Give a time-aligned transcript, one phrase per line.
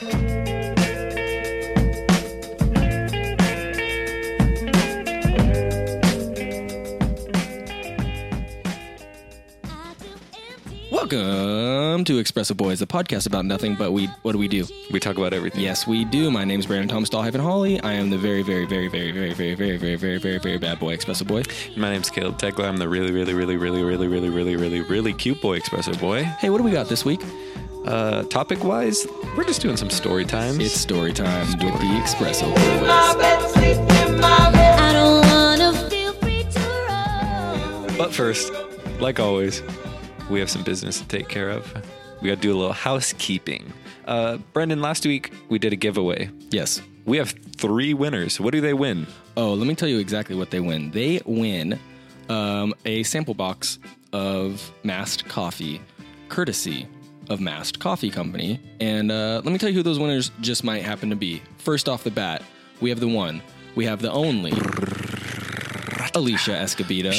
[0.00, 0.14] Welcome
[12.04, 14.06] to Expresso Boys, the podcast about nothing but we.
[14.22, 14.66] What do we do?
[14.92, 15.62] We talk about everything.
[15.62, 16.30] Yes, we do.
[16.30, 17.80] My name's Brandon Thomas Dahlhaven Holly.
[17.80, 20.78] I am the very, very, very, very, very, very, very, very, very, very, very bad
[20.78, 21.42] boy Expresso Boy.
[21.76, 22.68] My name's Caleb Tekla.
[22.68, 26.22] I'm the really, really, really, really, really, really, really, really, really cute boy espresso boy.
[26.22, 27.20] Hey, what do we got this week?
[27.84, 29.06] Uh, topic wise,
[29.36, 30.58] we're just doing some story times.
[30.58, 33.22] It's story time with the Espresso my Boys.
[33.22, 34.78] bed, sleep in my bed.
[34.78, 37.96] I don't wanna feel free to roam.
[37.96, 38.52] but first,
[39.00, 39.62] like always,
[40.28, 41.72] we have some business to take care of.
[42.20, 43.72] We got to do a little housekeeping.
[44.04, 46.30] Uh, Brendan, last week we did a giveaway.
[46.50, 46.82] Yes.
[47.04, 48.40] We have three winners.
[48.40, 49.06] What do they win?
[49.36, 50.90] Oh, let me tell you exactly what they win.
[50.90, 51.78] They win
[52.28, 53.78] um, a sample box
[54.12, 55.80] of Mast Coffee,
[56.28, 56.86] courtesy
[57.28, 58.60] of Mast Coffee Company.
[58.80, 61.42] And uh, let me tell you who those winners just might happen to be.
[61.58, 62.42] First off the bat,
[62.80, 63.42] we have the one,
[63.74, 64.52] we have the only
[66.14, 67.12] Alicia Escobedo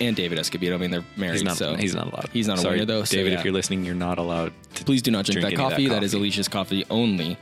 [0.00, 0.74] and David Escobedo.
[0.74, 1.56] I mean, they're married, He's not.
[1.56, 2.28] so he's not allowed.
[2.32, 3.04] He's not a winner though.
[3.04, 3.38] so David, yeah.
[3.38, 4.52] if you're listening, you're not allowed.
[4.74, 5.88] to Please do not drink, that, any of coffee.
[5.88, 6.14] that is.
[6.14, 7.36] Alicia's coffee only.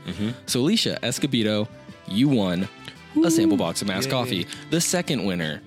[0.46, 1.68] So, Alicia Escobedo,
[2.08, 2.68] you won
[3.24, 4.46] a sample box of Mast Coffee.
[4.70, 5.60] The second winner,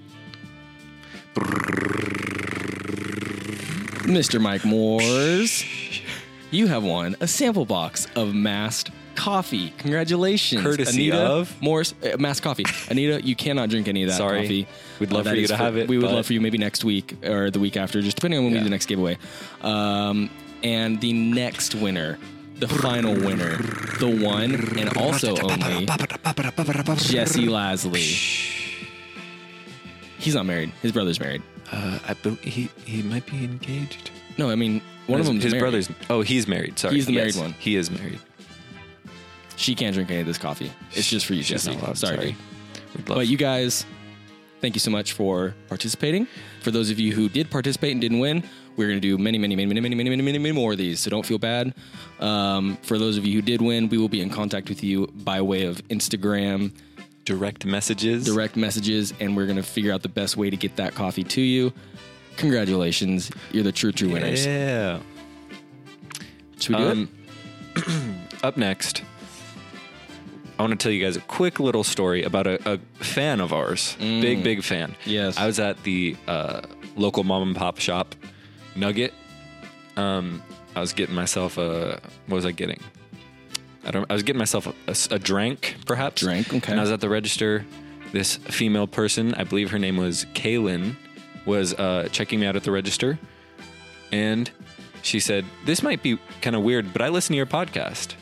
[4.05, 4.41] Mr.
[4.41, 5.63] Mike Moores,
[6.51, 9.71] you have won a sample box of Mast Coffee.
[9.77, 10.63] Congratulations.
[10.63, 11.61] Courtesy Anita of?
[11.61, 12.65] Moores, uh, Mast Coffee.
[12.89, 14.41] Anita, you cannot drink any of that Sorry.
[14.41, 14.67] coffee.
[14.99, 16.83] We'd love that for you to have it, We would love for you maybe next
[16.83, 19.17] week or the week after, just depending on when we do the next giveaway.
[19.61, 20.29] Um,
[20.63, 22.17] and the next winner,
[22.55, 23.57] the final winner,
[23.99, 28.55] the one and also only Jesse Lasley.
[30.17, 30.71] He's not married.
[30.81, 31.41] His brother's married.
[31.71, 34.11] Uh, I bel he he might be engaged.
[34.37, 35.59] No, I mean one of them, his married.
[35.59, 35.89] brother's.
[36.09, 36.77] Oh, he's married.
[36.79, 37.53] Sorry, He's the married one.
[37.59, 38.19] He is married.
[39.55, 40.71] She can't drink any of this coffee.
[40.93, 41.75] It's just for you, She's Jesse.
[41.75, 42.15] not allowed, Sorry.
[42.15, 42.27] sorry.
[42.27, 42.35] dude.
[42.97, 43.85] We'd love- But you guys,
[44.61, 46.27] thank you so much for participating.
[46.61, 48.43] For those of you who did participate and didn't win,
[48.77, 50.77] we're going to do many, many, many, many, many, many, many, many, many more of
[50.77, 51.01] these.
[51.01, 51.73] So don't feel bad.
[52.21, 55.07] Um, for those of you who did win, we will be in contact with you
[55.07, 56.71] by way of Instagram,
[57.25, 58.23] direct messages.
[58.25, 61.23] direct messages, and we're going to figure out the best way to get that coffee
[61.25, 61.73] to you.
[62.39, 63.29] Congratulations.
[63.51, 64.45] You're the true, true winners.
[64.45, 64.99] Yeah.
[66.59, 67.09] Should we do Um,
[68.43, 69.03] up next,
[70.57, 73.53] I want to tell you guys a quick little story about a, a fan of
[73.53, 73.95] ours.
[73.99, 74.95] Big, big fan.
[75.05, 75.37] Yes.
[75.37, 76.61] I was at the uh,
[76.97, 78.15] local mom and pop shop,
[78.75, 79.13] Nugget.
[79.95, 80.41] Um,
[80.75, 81.99] I was getting myself a.
[82.27, 82.79] What was I getting?
[83.85, 84.09] I don't.
[84.09, 86.21] I was getting myself a, a, a drink, perhaps.
[86.21, 86.71] Drink, okay.
[86.71, 87.65] And I was at the register.
[88.11, 90.95] This female person, I believe her name was Kaylin,
[91.49, 93.19] was uh, checking me out at the register,
[94.11, 94.49] and
[95.01, 98.15] she said, "This might be kind of weird, but I listen to your podcast."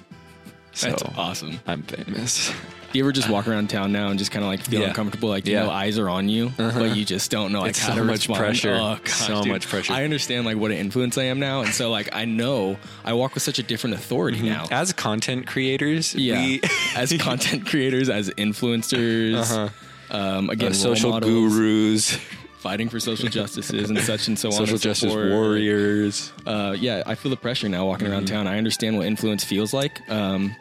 [0.74, 1.60] So That's awesome.
[1.66, 2.50] I'm famous.
[2.50, 2.54] Do
[3.00, 4.90] you ever just walk around town now and just kind of like feel Yeah.
[4.90, 5.28] uncomfortable?
[5.30, 5.62] Like, you Yeah.
[5.64, 5.72] Uh-huh.
[5.72, 8.04] know, eyes are on you, but you just don't know like It's how so to
[8.04, 8.38] much respond.
[8.40, 8.76] pressure.
[8.76, 9.52] Oh, gosh, So dude.
[9.54, 9.94] much pressure.
[9.94, 11.62] I understand like what an influence I am now.
[11.62, 14.68] And so like, I know I walk with such a different authority now.
[14.70, 16.40] As content creators, Yeah.
[16.46, 16.62] we
[16.96, 20.16] as content creators, as influencers, Uh-huh.
[20.16, 22.20] um, again, uh, social models, gurus,
[22.68, 24.54] fighting for social justices and such and so on.
[24.54, 26.32] social and so justice warriors.
[26.46, 28.36] uh, yeah, I feel the pressure now walking around Mm-hmm.
[28.36, 28.48] town.
[28.48, 30.02] I understand what influence feels like.
[30.10, 30.56] Um,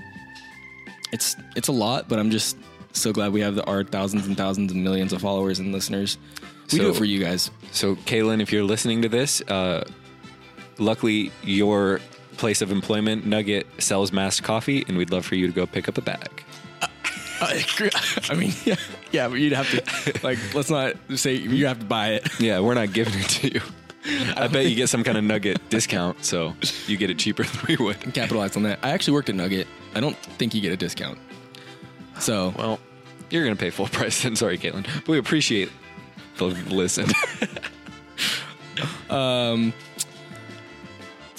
[1.12, 2.56] it's it's a lot, but I'm just
[2.92, 6.18] so glad we have the, our thousands and thousands and millions of followers and listeners.
[6.72, 7.50] We do it for you guys.
[7.72, 9.84] So, Kaylin, if you're listening to this, uh,
[10.78, 12.00] luckily your
[12.36, 15.88] place of employment, Nugget, sells Mast coffee, and we'd love for you to go pick
[15.88, 16.42] up a bag.
[18.30, 18.76] I mean, yeah,
[19.12, 22.40] yeah, but you'd have to like let's not say you have to buy it.
[22.40, 23.60] Yeah, we're not giving it to you.
[24.36, 26.54] I bet you get some kind of Nugget discount, so
[26.86, 27.98] you get it cheaper than we would.
[28.14, 28.78] Capitalize on that.
[28.82, 29.66] I actually worked at Nugget.
[29.94, 31.18] I don't think you get a discount.
[32.20, 32.78] So Well,
[33.30, 34.36] you're gonna pay full price then.
[34.42, 35.70] Sorry, Caitlin, but we appreciate
[36.36, 37.06] the listen.
[39.10, 39.72] um,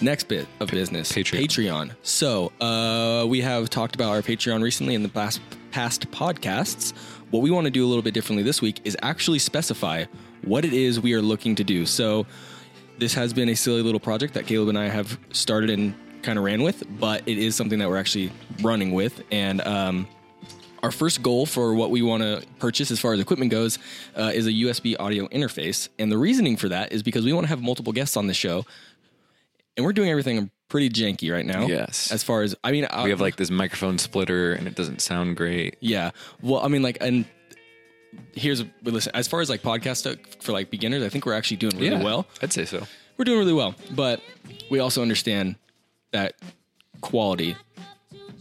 [0.01, 1.91] next bit of business Patreon.
[2.03, 5.39] so uh, we have talked about our patreon recently in the past,
[5.77, 6.91] past podcasts
[7.29, 10.05] what we want to do a little bit differently this week is actually specify
[10.41, 12.25] what it is we are looking to do so
[12.97, 15.93] this has been a silly little project that caleb and i have started and
[16.23, 18.31] kind of ran with but it is something that we're actually
[18.63, 20.07] running with and um,
[20.81, 23.77] our first goal for what we want to purchase as far as equipment goes
[24.15, 25.89] uh, is a USB audio interface.
[25.99, 28.33] And the reasoning for that is because we want to have multiple guests on the
[28.33, 28.63] show.
[29.75, 31.65] And we're doing everything pretty janky right now.
[31.67, 32.11] Yes.
[32.11, 35.37] As far as, I mean, we have like this microphone splitter, and it doesn't sound
[35.37, 35.77] great.
[35.79, 36.11] yeah.
[36.41, 37.25] Well, I mean, like, and
[38.35, 41.57] here's, listen, as far as like podcast stuff for like beginners, I think we're actually
[41.57, 42.27] doing really well.
[42.41, 42.85] I'd say so.
[43.17, 43.75] We're doing really well.
[43.95, 44.21] But
[44.69, 45.55] we also understand
[46.11, 46.33] that
[47.01, 47.55] quality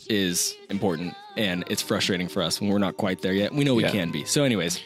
[0.09, 3.53] is important, and it's frustrating for us when we're not quite there yet.
[3.53, 3.91] We know we Yeah.
[3.91, 4.25] can be.
[4.25, 4.81] So, anyways,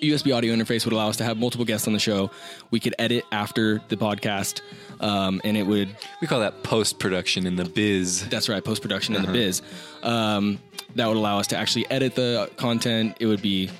[0.00, 2.30] USB audio interface would allow us to have multiple guests on the show.
[2.70, 4.60] We could edit after the podcast,
[5.00, 8.28] um, and it would We call that post production in the biz.
[8.28, 9.62] that's right, post production in the biz.
[10.02, 10.58] Um,
[10.94, 13.16] that would allow us to actually edit the content.
[13.20, 13.70] It would be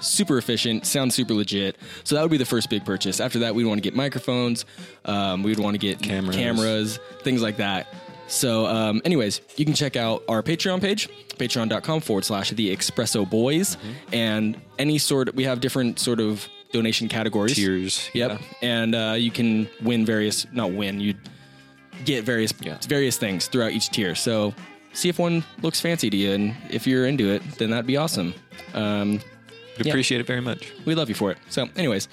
[0.00, 1.76] super efficient, sound super legit.
[2.04, 3.20] So that would be the first big purchase.
[3.20, 4.64] After that, we'd want to get microphones.
[5.04, 6.36] Um, we'd want to get Cameras.
[6.36, 7.88] cameras, things like that.
[8.28, 11.08] So, um, anyways, you can check out our Patreon page,
[11.38, 13.76] patreon.com forward slash the Expresso Boys.
[14.12, 17.54] And any sort we have different sort of donation categories.
[17.54, 18.10] Tiers.
[18.12, 18.30] Yep.
[18.32, 18.38] Yeah.
[18.62, 21.14] And uh, you can win various, not win, you
[22.04, 22.76] get various Yeah.
[22.86, 24.14] various things throughout each tier.
[24.14, 24.54] So
[24.92, 27.96] see if one looks fancy to you, and if you're into it, then that'd be
[27.96, 28.34] awesome.
[28.74, 29.20] Um,
[29.78, 29.92] We Yeah.
[29.92, 30.72] appreciate it very much.
[30.84, 31.38] we love you for it.
[31.50, 32.08] So, anyways,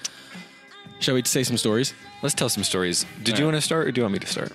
[1.00, 1.94] shall we say some stories?
[2.22, 3.04] Let's tell some stories.
[3.24, 3.54] Did you All right.
[3.54, 4.52] want to start or do you want me to start?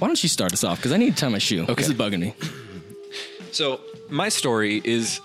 [0.00, 0.78] Why don't you start us off?
[0.78, 1.62] Because I need to tie my shoe.
[1.62, 1.74] Okay.
[1.74, 2.34] This is bugging me.
[3.52, 5.20] So my story is,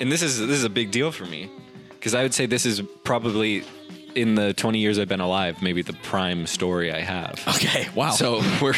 [0.00, 1.50] and this is this is a big deal for me
[1.90, 3.64] because I would say this is probably
[4.14, 7.42] in the 20 years I've been alive, maybe the prime story I have.
[7.48, 7.88] Okay.
[7.94, 8.10] Wow.
[8.10, 8.74] So we're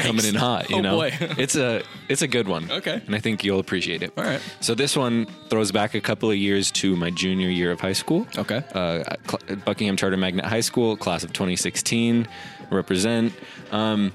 [0.00, 0.96] coming in hot, you Oh, know.
[0.96, 1.10] boy.
[1.38, 2.70] it's a it's a good one.
[2.70, 3.02] Okay.
[3.04, 4.12] and I think you'll appreciate it.
[4.16, 4.40] All right.
[4.60, 7.94] So this one throws back a couple of years to my junior year of high
[7.94, 8.26] school.
[8.38, 8.62] Okay.
[8.74, 12.28] Uh, at Cl- at Buckingham Charter Magnet High School, class of 2016,
[12.70, 13.32] represent.
[13.70, 14.12] Um,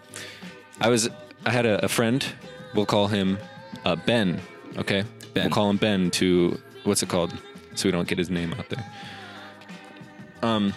[0.80, 1.10] I was
[1.46, 2.26] I had a, a friend.
[2.76, 3.38] We'll call him
[3.86, 4.40] uh, Ben.
[4.78, 5.04] Okay.
[5.34, 5.46] Ben.
[5.46, 7.34] We'll call him Ben to what's it called,
[7.76, 8.86] so we don't get his name out there.
[10.42, 10.74] Um,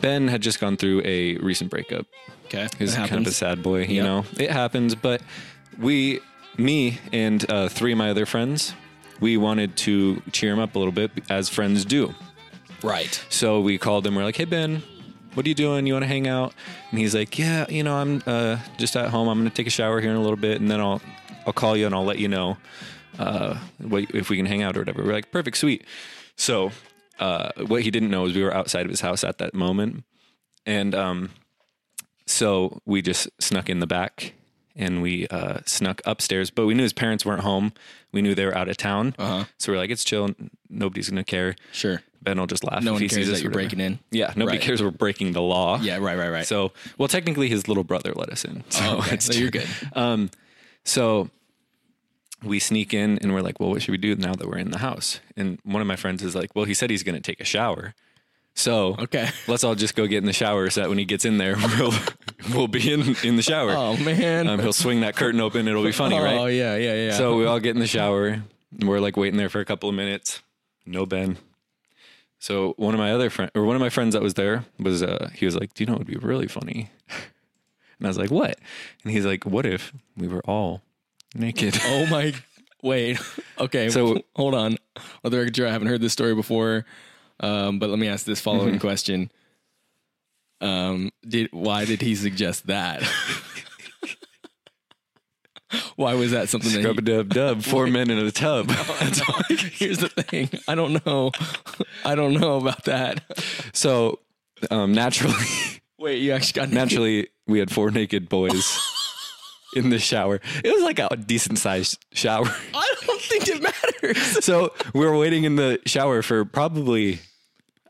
[0.00, 2.06] Ben had just gone through a recent breakup.
[2.46, 2.68] okay.
[2.78, 4.04] He's kind of a sad boy, you Yep.
[4.04, 4.24] know.
[4.38, 5.22] It happens, but
[5.78, 6.20] we,
[6.56, 8.74] me, and uh, three of my other friends,
[9.20, 12.14] we wanted to cheer him up a little bit, as friends do.
[12.82, 13.22] Right.
[13.28, 14.14] So we called him.
[14.14, 14.82] We're like, "Hey Ben,
[15.34, 15.86] what are you doing?
[15.86, 16.54] You want to hang out?"
[16.90, 19.28] And he's like, "Yeah, you know, I'm uh, just at home.
[19.28, 21.00] I'm gonna take a shower here in a little bit, and then I'll
[21.46, 22.56] I'll call you and I'll let you know
[23.18, 25.84] uh, what, if we can hang out or whatever." We're like, "Perfect, sweet."
[26.36, 26.72] So
[27.18, 30.04] uh, what he didn't know is we were outside of his house at that moment,
[30.66, 31.30] and um,
[32.26, 34.34] so we just snuck in the back
[34.76, 36.50] and we uh, snuck upstairs.
[36.50, 37.72] But we knew his parents weren't home.
[38.12, 39.14] We knew they were out of town.
[39.18, 39.44] Uh-huh.
[39.58, 40.30] So we're like, "It's chill.
[40.68, 42.02] Nobody's gonna care." Sure.
[42.22, 42.82] Ben will just laugh.
[42.82, 43.98] No one he cares sees that you're breaking in.
[44.10, 44.64] Yeah, nobody Right.
[44.66, 45.80] cares we're breaking the law.
[45.80, 45.96] Yeah.
[45.98, 46.18] Right.
[46.18, 46.28] Right.
[46.28, 46.46] Right.
[46.46, 48.62] So, well, technically, his little brother let us in.
[48.70, 49.14] So, Oh, okay.
[49.14, 49.66] it's So you're good.
[49.94, 50.30] Um,
[50.84, 51.30] so
[52.42, 54.70] we sneak in and we're like, well, what should we do now that we're in
[54.70, 55.20] the house?
[55.36, 57.44] And one of my friends is like, well, he said he's going to take a
[57.44, 57.94] shower.
[58.54, 59.28] So Okay.
[59.46, 61.56] let's all just go get in the shower so that when he gets in there,
[61.78, 61.92] we'll,
[62.52, 63.70] we'll be in, in the shower.
[63.72, 64.48] Oh man.
[64.48, 65.68] Um, he'll swing that curtain open.
[65.68, 66.36] It'll be funny, right?
[66.36, 66.76] oh yeah.
[66.76, 66.94] Yeah.
[66.94, 67.12] Yeah.
[67.16, 68.26] So we all get in the shower.
[68.28, 70.40] and We're like waiting there for a couple of minutes.
[70.86, 71.36] No Ben.
[72.40, 75.02] So one of my other friend or one of my friends that was there was
[75.02, 76.90] uh he was like, "Do you know it would be really funny?"
[77.98, 78.58] And I was like, "What?"
[79.04, 80.80] And he's like, "What if we were all
[81.34, 82.32] naked?" Oh my.
[82.82, 83.18] Wait.
[83.58, 83.90] Okay.
[83.90, 84.78] So- hold on.
[85.22, 86.86] The record, I haven't heard this story before,
[87.40, 88.78] um, but let me ask this following Mm-hmm.
[88.88, 89.30] question.
[90.62, 93.02] Um, did why did he suggest that?
[95.96, 96.70] why was that something?
[96.70, 98.70] Scrub a dub dub, four men in a tub.
[99.48, 100.50] here's the thing.
[100.66, 101.32] I don't know.
[102.04, 103.22] I don't know about that.
[103.72, 104.20] so
[104.70, 105.34] um, naturally,
[105.98, 106.74] Wait, you actually got naked?
[106.74, 108.80] naturally, we had four naked boys
[109.74, 110.40] in the shower.
[110.64, 112.46] It was like a decent sized shower.
[112.74, 114.44] I don't think it matters.
[114.44, 117.20] so we were waiting in the shower for probably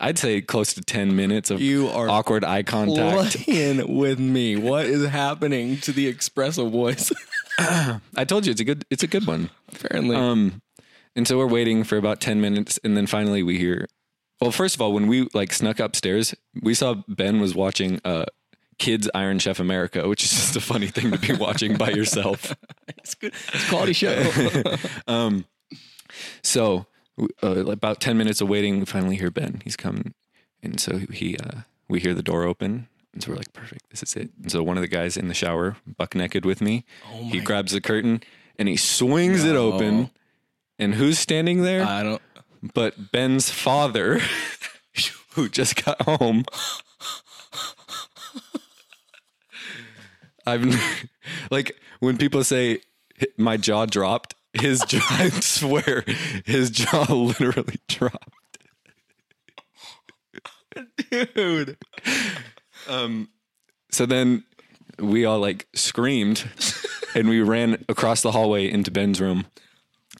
[0.01, 3.43] I'd say close to 10 minutes of You are awkward eye contact.
[3.45, 4.55] Playing with me.
[4.55, 7.13] What is happening to the espresso boys?
[8.15, 9.49] I told you it's a good it's a good one.
[9.73, 10.15] Apparently.
[10.15, 10.61] Um
[11.15, 13.87] and so we're waiting for about 10 minutes and then finally we hear
[14.39, 18.25] Well, first of all, when we like snuck upstairs, we saw Ben was watching uh
[18.79, 22.55] Kids Iron Chef America, which is just a funny thing to be watching by yourself.
[22.87, 23.33] it's good.
[23.53, 24.15] It's a quality show.
[26.43, 26.87] So
[27.43, 29.61] uh, about 10 minutes of waiting, we finally hear Ben.
[29.63, 30.13] He's coming.
[30.61, 32.87] And so he, uh, we hear the door open.
[33.13, 34.29] And so we're like, perfect, this is it.
[34.41, 37.39] And so one of the guys in the shower, buck naked with me, oh he
[37.41, 38.23] grabs the curtain
[38.57, 40.11] and he swings it open.
[40.79, 41.83] And who's standing there?
[41.85, 42.21] I don't.
[42.73, 44.19] but Ben's father,
[45.31, 46.45] who just got home.
[50.45, 50.65] I've
[51.51, 52.79] like when people say
[53.37, 56.03] my jaw dropped, his jaw, I swear,
[56.45, 58.57] his jaw literally dropped.
[61.11, 61.77] Dude.
[63.91, 64.43] So then
[64.99, 66.49] we all like screamed
[67.15, 69.45] and we ran across the hallway into Ben's room.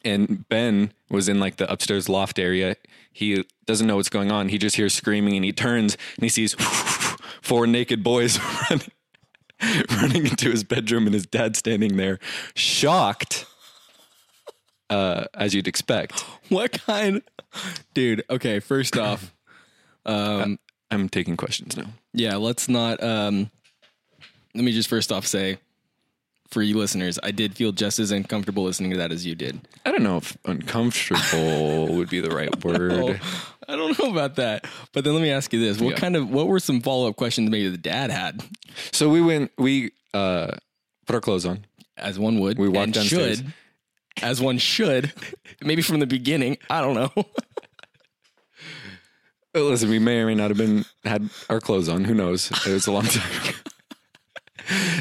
[0.03, 2.75] And Ben was in like the upstairs loft area.
[3.13, 4.49] He doesn't know what's going on.
[4.49, 6.53] He just hears screaming and he turns and he sees
[7.41, 8.91] four naked boys running.
[10.01, 12.17] running into his bedroom and his dad standing there,
[12.55, 13.45] shocked,
[14.89, 16.21] uh, as you'd expect.
[16.49, 17.21] What kind,
[17.93, 18.23] dude?
[18.27, 19.35] Okay, first off,
[20.89, 21.93] I'm taking questions now.
[22.13, 23.01] Yeah, let's not.
[23.03, 23.49] Um,
[24.53, 25.57] let me just first off say,
[26.49, 29.59] for you listeners, I did feel just as uncomfortable listening to that as you did.
[29.85, 33.21] I don't know if uncomfortable would be the right word.
[33.69, 34.65] I don't know about that.
[34.91, 35.95] But then let me ask you this: What Yeah.
[35.97, 38.43] kind of what were some follow up questions maybe the dad had,
[38.91, 40.51] So we went, we uh,
[41.05, 41.65] put our clothes on.
[41.97, 43.37] as one would, We walked downstairs.
[43.37, 43.53] should,
[44.21, 45.13] as one should,
[45.61, 46.57] maybe from the beginning.
[46.69, 47.11] I don't know.
[49.53, 52.05] Listen, we may or may not have been had our clothes on.
[52.05, 52.49] Who knows?
[52.65, 53.31] It was a long time.
[53.41, 53.57] ago.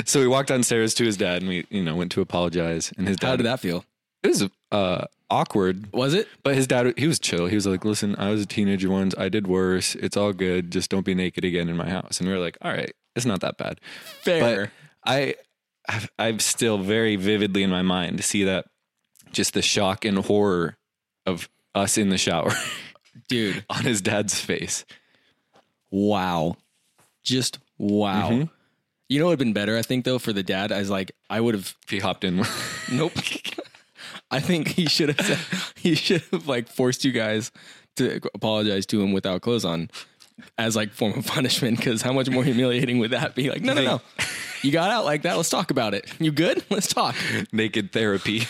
[0.04, 2.92] so we walked downstairs to his dad, and we, you know, went to apologize.
[2.96, 3.84] And his dad, How did that feel?
[4.22, 6.28] It was uh, awkward, Was it?
[6.42, 7.46] but his dad, he was chill.
[7.46, 9.14] He was like, "Listen, I was a teenager once.
[9.16, 9.94] I did worse.
[9.94, 10.70] It's all good.
[10.70, 13.26] Just don't be naked again in my house." And we were like, "All right, it's
[13.26, 13.80] not that bad."
[14.22, 14.72] Fair.
[15.04, 15.34] But I,
[15.88, 18.66] I've, I've still very vividly in my mind to see that,
[19.32, 20.76] just the shock and horror
[21.24, 22.52] of us in the shower
[23.28, 24.84] Dude, on his dad's face.
[25.90, 26.56] wow.
[27.22, 28.30] Just wow.
[28.30, 28.44] Mm-hmm.
[29.08, 30.70] You know what would have been better, I think, though, for the dad?
[30.72, 32.44] I was like, I would have If he hopped in.
[32.92, 33.12] Nope.
[34.30, 35.38] I think he should have said,
[35.76, 37.50] he should have like forced you guys
[37.96, 39.90] to apologize to him without clothes on
[40.58, 43.50] as like form of punishment because how much more humiliating would that be?
[43.50, 44.00] Like, no, no, no.
[44.62, 45.36] You got out like that.
[45.36, 46.10] Let's talk about it.
[46.18, 46.64] You good?
[46.70, 47.16] Let's talk.
[47.52, 48.40] naked therapy.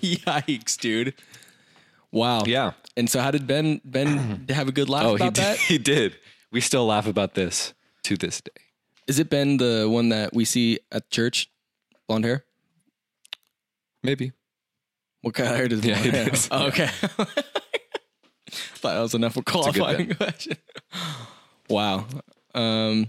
[0.00, 1.14] Yikes, dude.
[2.16, 2.44] Wow.
[2.46, 2.72] Yeah.
[2.96, 5.44] And so how did Ben Ben have a good laugh Oh, he about did.
[5.44, 5.58] that?
[5.68, 6.16] He did.
[6.50, 8.52] We still laugh about this to this day.
[9.06, 11.50] Is it Ben the one that we see at church?
[12.08, 12.44] Blonde hair?
[14.02, 14.32] Maybe.
[15.22, 16.32] What kind of hair does Yeah, blonde hair?
[16.32, 16.48] is.
[16.50, 16.86] Oh, okay.
[18.50, 20.56] Thought that was enough of qualifying question.
[21.68, 22.06] Wow.
[22.54, 23.08] Um,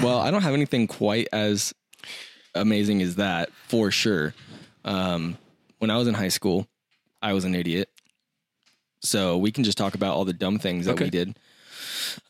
[0.00, 1.74] well, I don't have anything quite as
[2.54, 4.34] amazing as that for sure.
[4.84, 5.36] Um,
[5.78, 6.66] when I was in high school,
[7.20, 7.90] I was an idiot.
[9.02, 11.04] So we can just talk about all the dumb things that Okay.
[11.04, 11.36] we did.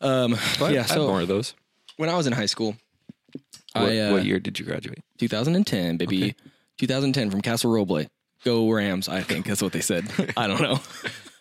[0.01, 0.85] Um, yeah.
[0.85, 1.53] So more of those.
[1.97, 2.75] when I was in high school,
[3.73, 4.99] What, I, uh, what year did you graduate?
[5.19, 6.23] 2010, baby.
[6.23, 6.35] Okay.
[6.79, 8.07] 2010 from Castle Roble.
[8.43, 10.05] Go Rams, I think that's what they said.
[10.37, 10.79] I don't know.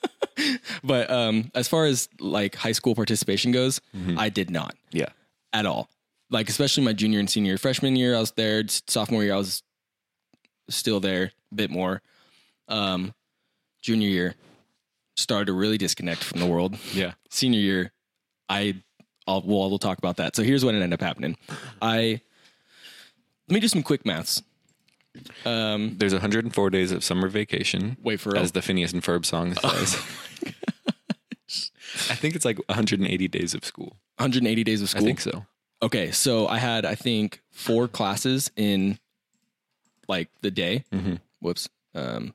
[0.84, 3.80] but um, as far as like high school participation goes,
[4.16, 5.08] I did not Yeah.
[5.52, 5.88] at all.
[6.30, 7.58] Like especially my junior and senior.
[7.58, 8.62] Freshman year I was there.
[8.86, 9.62] Sophomore year I was
[10.68, 12.02] still there a bit more.
[12.68, 13.12] Um,
[13.82, 14.34] junior year
[15.16, 16.76] started to really disconnect from the world.
[16.92, 17.12] Yeah.
[17.30, 17.92] Senior year,
[18.48, 18.76] I
[19.26, 20.36] I'll we'll, we'll talk about that.
[20.36, 21.36] So here's what ended up happening.
[21.80, 22.20] I
[23.48, 24.42] let me do some quick maths.
[25.44, 27.98] Um, There's 104 days of summer vacation.
[28.02, 28.42] Wait for real?
[28.42, 29.94] as the Phineas and Ferb song says.
[32.08, 33.96] I think it's like 180 days of school.
[34.16, 35.02] 180 days of school.
[35.02, 35.44] I think so.
[35.82, 38.98] Okay, so I had I think four classes in
[40.08, 40.84] like the day.
[40.92, 41.16] Mm-hmm.
[41.40, 41.68] Whoops.
[41.94, 42.32] Um,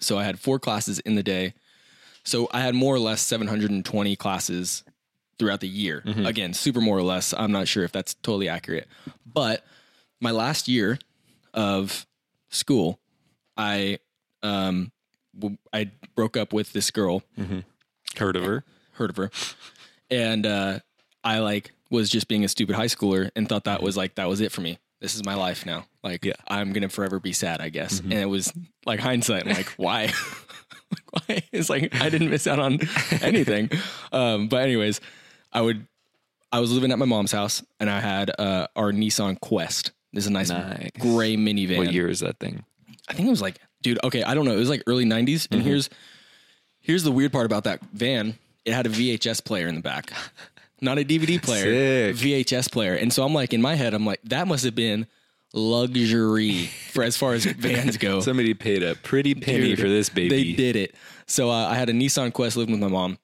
[0.00, 1.54] so I had four classes in the day.
[2.24, 4.84] So I had more or less 720 classes
[5.38, 6.02] throughout the year.
[6.04, 6.26] Mm-hmm.
[6.26, 7.32] Again, super more or less.
[7.36, 8.86] I'm not sure if that's totally accurate,
[9.26, 9.64] but
[10.20, 10.98] my last year
[11.54, 12.06] of
[12.50, 13.00] school,
[13.56, 13.98] I
[14.42, 14.92] um,
[15.38, 17.22] w- I broke up with this girl
[18.16, 18.64] Heard of her?
[18.92, 19.30] heard of her.
[20.10, 20.80] And uh,
[21.24, 24.28] I like was just being a stupid high schooler and thought that was like that
[24.28, 24.78] was it for me.
[25.00, 25.86] This is my life now.
[26.02, 26.34] Like Yeah.
[26.48, 28.00] I'm gonna forever be sad, I guess.
[28.00, 28.52] And it was
[28.86, 29.46] like hindsight.
[29.46, 30.02] Like, why?
[30.06, 30.14] like,
[31.28, 31.42] why?
[31.52, 32.78] It's like I didn't miss out on
[33.22, 33.70] anything.
[34.12, 35.00] um, but anyways,
[35.52, 35.86] I would.
[36.52, 39.92] I was living at my mom's house and I had uh, our Nissan Quest.
[40.12, 40.90] This is a nice, Nice.
[40.98, 41.78] gray minivan.
[41.78, 42.64] What year is that thing?
[43.08, 44.54] I think it was like, dude, okay, I don't know.
[44.54, 45.26] It was like early 90s.
[45.26, 45.54] Mm-hmm.
[45.54, 45.88] And here's
[46.80, 48.36] here's the weird part about that van.
[48.64, 50.12] It had a VHS player in the back.
[50.80, 52.16] Not a DVD player, Sick.
[52.46, 52.94] VHS player.
[52.94, 55.06] And so I'm like in my head, I'm like, that must have been
[55.52, 58.20] luxury for as far as vans go.
[58.20, 60.28] Somebody paid a pretty penny Dude, for this baby.
[60.28, 60.94] They did it.
[61.26, 63.18] So uh, I had a Nissan Quest living with my mom.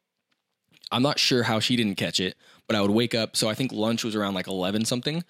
[0.92, 2.36] I'm not sure how she didn't catch it,
[2.66, 3.36] but I would wake up.
[3.36, 5.24] So I think lunch was around like 11 something.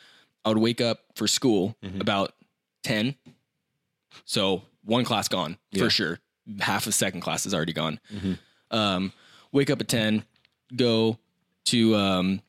[0.45, 2.01] I would wake up for school Mm-hmm.
[2.01, 2.33] about
[2.85, 3.15] 10.
[4.25, 6.19] So one class gone for sure.
[6.61, 7.99] Half of second class is already gone.
[8.15, 8.77] Mm-hmm.
[8.77, 9.13] Um,
[9.53, 10.25] wake up at 10,
[10.77, 11.19] go
[11.67, 12.41] to um,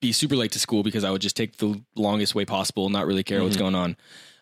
[0.00, 3.06] be super late to school because I would just take the longest way possible, not
[3.06, 3.96] really care what's going on.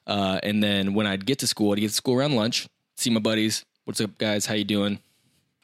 [0.07, 3.11] Uh, and then when I'd get to school, I'd get to school around lunch, see
[3.11, 3.64] my buddies.
[3.85, 4.47] What's up, guys?
[4.47, 4.99] How you doing?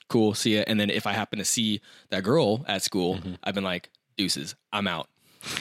[0.08, 0.64] Cool, see ya.
[0.66, 4.54] And then if I happen to see that girl at school, I've been like, deuces,
[4.72, 5.08] I'm out.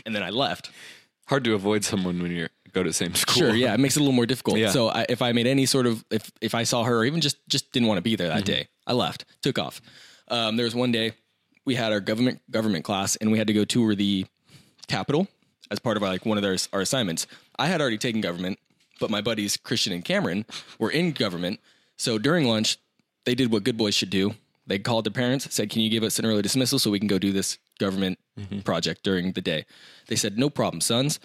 [0.06, 0.72] And then I left.
[1.27, 3.36] Hard to avoid someone when you go to the same school.
[3.36, 4.58] Sure, yeah, it makes it a little more difficult.
[4.58, 4.70] Yeah.
[4.70, 7.20] So I, if I made any sort of if if I saw her or even
[7.22, 9.82] just just didn't want to be there that day, I left, took off.
[10.29, 11.13] Um, there was one day
[11.67, 14.25] we had our government government class and we had to go tour the
[14.88, 15.27] Capitol
[15.69, 17.27] as part of our, like one of their our assignments.
[17.59, 18.57] I had already taken government,
[19.01, 20.45] but my buddies Christian and Cameron
[20.79, 21.59] were in government.
[21.97, 22.77] So during lunch,
[23.25, 24.36] they did what good boys should do.
[24.65, 27.07] They called their parents, said, "Can you give us an early dismissal so we can
[27.07, 28.17] go do this government
[28.63, 29.65] project during the day?"
[30.07, 31.19] They said, "No problem, sons."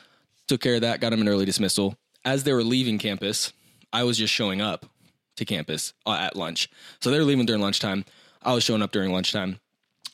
[0.48, 1.96] Took care of that, got them an early dismissal.
[2.24, 3.52] As they were leaving campus,
[3.92, 4.86] I was just showing up
[5.36, 6.68] to campus uh, at lunch.
[7.00, 8.04] So they were leaving during lunchtime.
[8.42, 9.60] I was showing up during lunchtime.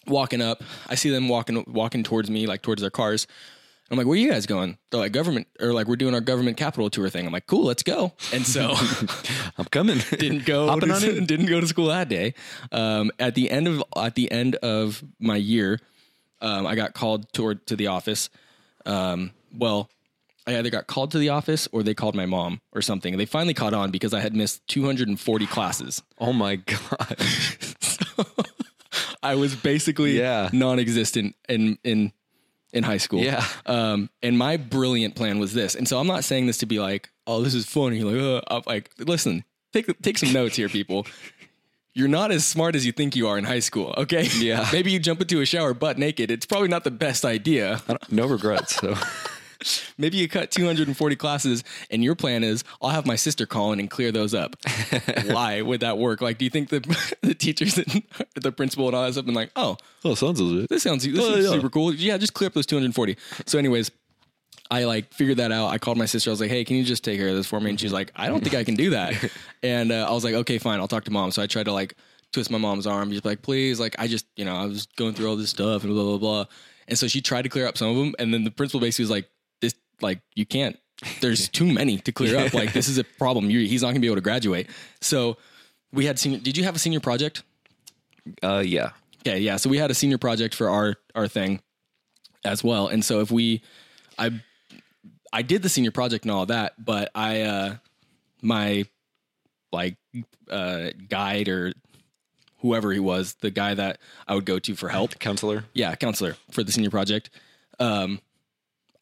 [0.09, 3.27] Walking up, I see them walking walking towards me, like towards their cars.
[3.91, 4.77] I'm like, where are you guys going?
[4.91, 7.27] They're like, government, or like, we're doing our government capital tour thing.
[7.27, 8.13] I'm like, cool, let's go.
[8.35, 8.75] And so
[9.59, 9.99] I'm coming.
[10.11, 12.35] didn't go to, didn't go to school that day.
[12.71, 15.81] Um, at the end of at the end of my year,
[16.41, 18.29] um, I got called toward to the office.
[18.85, 19.89] Um, well,
[20.47, 23.17] I either got called to the office or they called my mom or something.
[23.17, 26.03] They finally caught on because I had missed 240 classes.
[26.19, 27.17] Oh my god.
[29.23, 30.51] I was basically Yeah.
[30.53, 32.13] non-existent in in
[32.73, 33.21] in high school.
[33.21, 33.45] Yeah.
[33.67, 35.75] Um, and my brilliant plan was this.
[35.75, 38.03] And so I'm not saying this to be like, oh, this is funny.
[38.03, 41.07] Like, uh, I'm like, listen, take take some notes here, people.
[41.95, 43.93] You're not as smart as you think you are in high school.
[43.97, 44.29] Okay.
[44.39, 44.69] Yeah.
[44.73, 46.31] Maybe you jump into a shower butt naked.
[46.31, 47.81] It's probably not the best idea.
[48.11, 48.77] no regrets.
[48.77, 48.95] So
[49.99, 53.81] Maybe you cut 240 classes, and your plan is, I'll have my sister call in
[53.81, 54.57] and clear those up.
[55.27, 56.21] Why would that work?
[56.21, 56.81] Like, do you think the
[57.23, 58.03] the teachers and
[58.35, 60.69] the principal and all that stuff been like, oh, oh, sounds legit.
[60.69, 61.53] this sounds this Oh, is yeah.
[61.53, 61.93] super cool.
[61.95, 63.17] Yeah, just clear up those 240.
[63.47, 63.91] So, anyways,
[64.71, 65.69] I like figured that out.
[65.69, 66.31] I called my sister.
[66.31, 67.93] I was like, "Hey, can you just take care of this for me?" And she's
[67.93, 69.15] like, "I don't think I can do that."
[69.63, 70.79] and uh, I was like, "Okay, fine.
[70.79, 71.95] I'll talk to mom." So I tried to like
[72.33, 75.15] twist my mom's arm, just like, "Please, like, I just, you know, I was going
[75.15, 76.45] through all this stuff and blah blah blah."
[76.87, 79.05] And so she tried to clear up some of them, and then the principal basically
[79.05, 79.31] was like, "This,
[80.01, 80.79] like, you can't.
[81.21, 82.55] There's too many to clear up.
[82.55, 83.51] Like, this is a problem.
[83.51, 84.69] You, he's not gonna be able to graduate."
[85.01, 85.37] So
[85.93, 86.39] we had senior.
[86.39, 87.43] Did you have a senior project?
[88.43, 88.91] Uh, yeah.
[89.21, 89.57] Okay, yeah.
[89.57, 91.61] So we had a senior project for our our thing
[92.45, 93.63] as well, and so if we,
[94.19, 94.41] I,
[95.33, 97.77] I did the senior project and all that, but I, uh
[98.43, 98.85] my,
[99.73, 99.97] like,
[100.49, 101.73] uh guide or
[102.59, 105.65] whoever he was, the guy that I would go to for help, Counselor.
[105.75, 107.31] yeah, counselor for the senior project.
[107.81, 108.21] Um,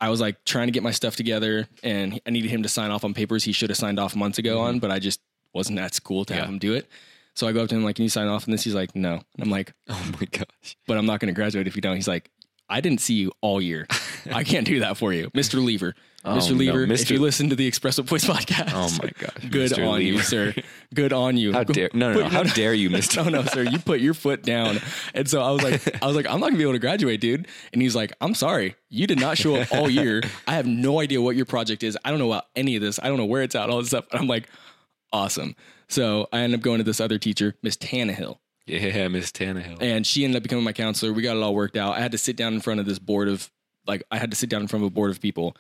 [0.01, 2.91] I was like trying to get my stuff together, and I needed him to sign
[2.91, 4.79] off on papers he should have signed off months ago on, mm-hmm.
[4.81, 5.21] but I just
[5.53, 6.87] wasn't at school to have him do it.
[7.35, 8.95] So I go up to him like, "Can you sign off on this?" He's like,
[8.95, 10.77] "No," and I'm like, Oh my gosh.
[10.87, 11.97] but I'm not going to graduate if you don't.
[11.97, 12.31] He's like,
[12.69, 13.87] I didn't see you all year.
[14.33, 15.65] I can't do that for you, Mr.
[15.65, 15.95] Lever.
[16.25, 16.25] Mr.
[16.25, 17.11] Oh, no, Lever, if Mr.
[17.13, 19.89] you listen to the Expresso Boys podcast, Oh my god, good Mr.
[19.89, 20.53] on you, sir.
[20.93, 21.53] Good on you.
[21.53, 22.29] How dare no no, no.
[22.29, 23.23] How dare you, Mister?
[23.23, 23.63] no, no, sir.
[23.63, 24.81] You put your foot down.
[25.15, 27.21] And so I was like, I was like, I'm not gonna be able to graduate,
[27.21, 27.47] dude.
[27.73, 28.75] And he's like, I'm sorry.
[28.89, 30.21] You did not show up all year.
[30.49, 31.97] I have no idea what your project is.
[32.05, 32.99] I don't know about any of this.
[33.01, 34.07] I don't know where it's at, all this stuff.
[34.11, 34.49] And I'm like,
[35.13, 35.55] awesome.
[35.89, 39.81] So I end up going to this other teacher, Miss Tannehill Yeah, Miss Tannehill.
[39.81, 41.13] and she ended up becoming my counselor.
[41.13, 41.97] We got it all worked out.
[41.97, 43.51] I had to sit down in front of this board of
[43.87, 45.57] like I had to sit down in front of a board of people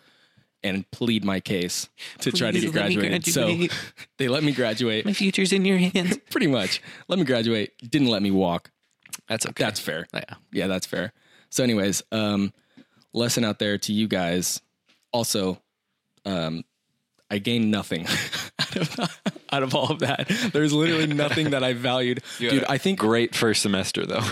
[0.62, 1.88] and plead my case
[2.20, 3.26] to try to get let me graduated.
[3.26, 3.56] So
[4.18, 5.04] they let me graduate.
[5.04, 6.18] My future's in your hands.
[6.30, 6.82] Pretty much.
[7.08, 7.72] Let me graduate.
[7.88, 8.70] Didn't let me walk.
[9.28, 9.64] That's okay.
[9.64, 10.06] That's fair.
[10.12, 10.34] yeah.
[10.52, 11.12] Yeah, that's fair.
[11.50, 12.52] So, anyways, um,
[13.12, 14.60] lesson out there to you guys.
[15.12, 15.60] Also,
[16.24, 16.64] um,
[17.30, 18.06] I gained nothing
[18.60, 19.20] out, of,
[19.56, 20.28] out of all of that.
[20.52, 22.64] There's literally nothing that I valued, dude.
[22.64, 24.22] I think great first semester though.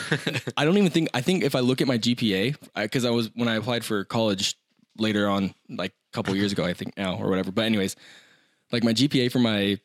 [0.57, 3.31] I don't even think I think if I look at my GPA because I, was
[3.35, 4.57] when I applied for college
[4.99, 7.51] later on, like a couple years ago, I think now or whatever.
[7.51, 7.97] But anyways,
[8.71, 9.79] like my GPA for my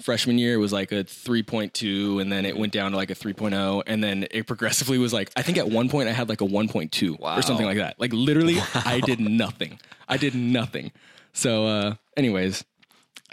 [0.00, 3.82] freshman year was like a 3.2 and then it went down to like a 3.0
[3.86, 6.46] and then it progressively was like I think at one point I had like a
[6.46, 7.38] 1.2 Wow.
[7.38, 8.00] or something like that.
[8.00, 9.78] Like literally I did nothing.
[10.08, 10.92] I did nothing.
[11.32, 12.64] So uh anyways,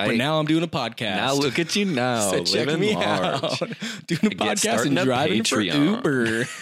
[0.07, 1.15] but I- now I'm doing a podcast.
[1.17, 3.43] now look at you now, So check living me large.
[3.43, 3.59] out.
[4.07, 5.61] Doing a podcast and driving for.
[5.61, 6.45] Uber.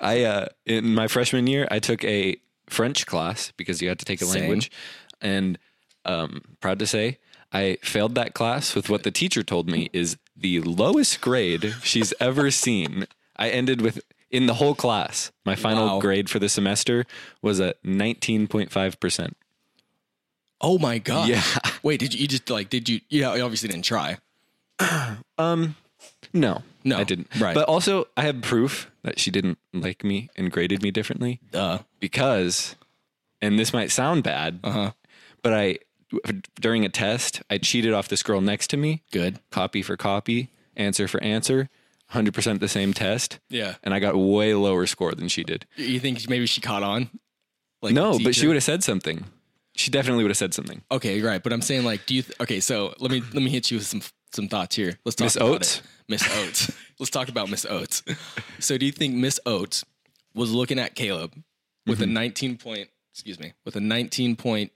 [0.00, 2.36] I uh, in my freshman year, I took a
[2.68, 4.40] French class because you had to take a Same.
[4.40, 4.70] language,
[5.20, 5.58] and
[6.04, 7.18] um, proud to say,
[7.52, 12.14] I failed that class with what the teacher told me is the lowest grade she's
[12.20, 13.06] ever seen.
[13.36, 15.30] I ended with in the whole class.
[15.44, 16.00] My final Wow.
[16.00, 17.04] grade for the semester
[17.42, 19.36] was a nineteen point five percent.
[20.62, 21.28] Oh my god!
[21.28, 21.42] Yeah.
[21.82, 22.70] Wait, did you, you just like?
[22.70, 23.00] Did you?
[23.08, 24.18] Yeah, you obviously didn't try.
[25.38, 25.74] Um,
[26.32, 27.28] no, No, I didn't.
[27.40, 27.54] right.
[27.54, 31.40] But also, I have proof that she didn't like me and graded me differently.
[31.52, 32.76] Uh, because,
[33.40, 34.92] and this might sound bad, Uh-huh.
[35.42, 35.78] but I
[36.60, 39.40] during a test I cheated off this girl next to me, good.
[39.50, 41.68] copy for copy, answer for answer,
[42.08, 43.76] hundred percent the same test, Yeah.
[43.82, 45.66] and I got way lower score than she did.
[45.76, 47.08] You think maybe she caught on?
[47.80, 49.24] Like No, but she would have said something.
[49.74, 50.82] She definitely would have said something.
[50.90, 51.42] Okay, right.
[51.42, 52.22] But I'm saying like, do you?
[52.22, 54.02] Th- okay, so let me let me hit you with some
[54.34, 54.98] some thoughts here.
[55.04, 55.82] Let's talk Miss about Oates?
[56.08, 56.72] Miss Oates.
[56.98, 58.02] Let's talk about Miss Oates.
[58.58, 59.84] So, do you think Miss Oates
[60.34, 61.34] was looking at Caleb
[61.86, 62.14] with a mm-hmm.
[62.14, 64.70] 19 point, excuse me, with a 19.2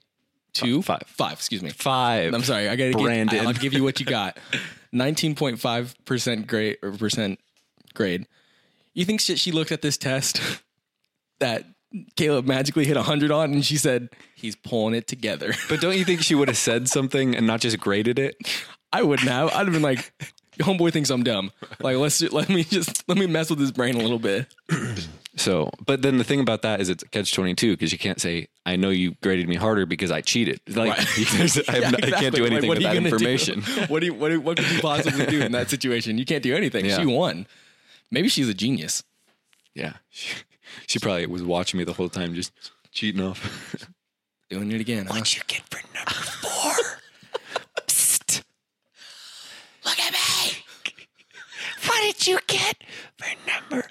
[0.83, 1.03] Five.
[1.07, 1.69] five, excuse me.
[1.69, 2.33] Five.
[2.33, 3.37] I'm sorry, I gotta Brandon.
[3.37, 4.37] give, I'll give you what you got.
[4.93, 7.39] 19.5 percent grade or percent
[7.93, 8.27] grade.
[8.93, 10.41] You think she, she looked at this test
[11.39, 11.65] that
[12.15, 15.53] Caleb magically hit 100 on, and she said he's pulling it together.
[15.69, 18.35] But don't you think she would have said something and not just graded it?
[18.93, 19.49] I wouldn't have.
[19.53, 20.11] I'd have been like,
[20.59, 21.51] homeboy thinks I'm dumb.
[21.79, 24.47] Like let's ju- let me just let me mess with his brain a little bit.
[25.39, 28.47] So, but then the thing about that is it's catch 22 because you can't say,
[28.65, 30.59] I know you graded me harder because I cheated.
[30.75, 30.97] Like,
[31.31, 32.29] there's- I, Yeah, no- I can't exactly.
[32.31, 33.15] do Like, anything what with that gonna do?
[33.15, 33.61] information.
[33.87, 36.17] what do you, what, do- what could you possibly do in that situation?
[36.17, 36.85] You can't do anything.
[36.85, 36.97] Yeah.
[36.97, 37.45] She won.
[38.09, 39.03] Maybe she's a genius.
[39.75, 39.93] Yeah.
[40.87, 42.51] She, she probably was watching me the whole time, just
[42.91, 43.75] cheating off.
[44.49, 45.05] Doing it again.
[45.07, 45.23] What Huh?
[45.37, 46.73] you get for number four?
[47.87, 48.43] Psst.
[49.85, 50.63] Look at me,
[51.85, 52.77] What did you get
[53.17, 53.87] for number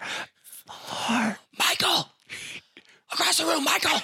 [0.66, 1.38] four?
[1.58, 2.08] Michael.
[3.12, 4.00] Across the room, Michael.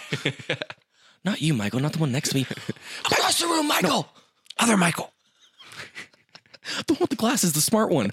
[1.24, 1.80] not you, Michael.
[1.80, 2.46] Not the one next to me.
[3.06, 4.08] Across the room, Michael.
[4.58, 5.12] other Michael?
[6.87, 8.11] The one with the glasses, the smart one.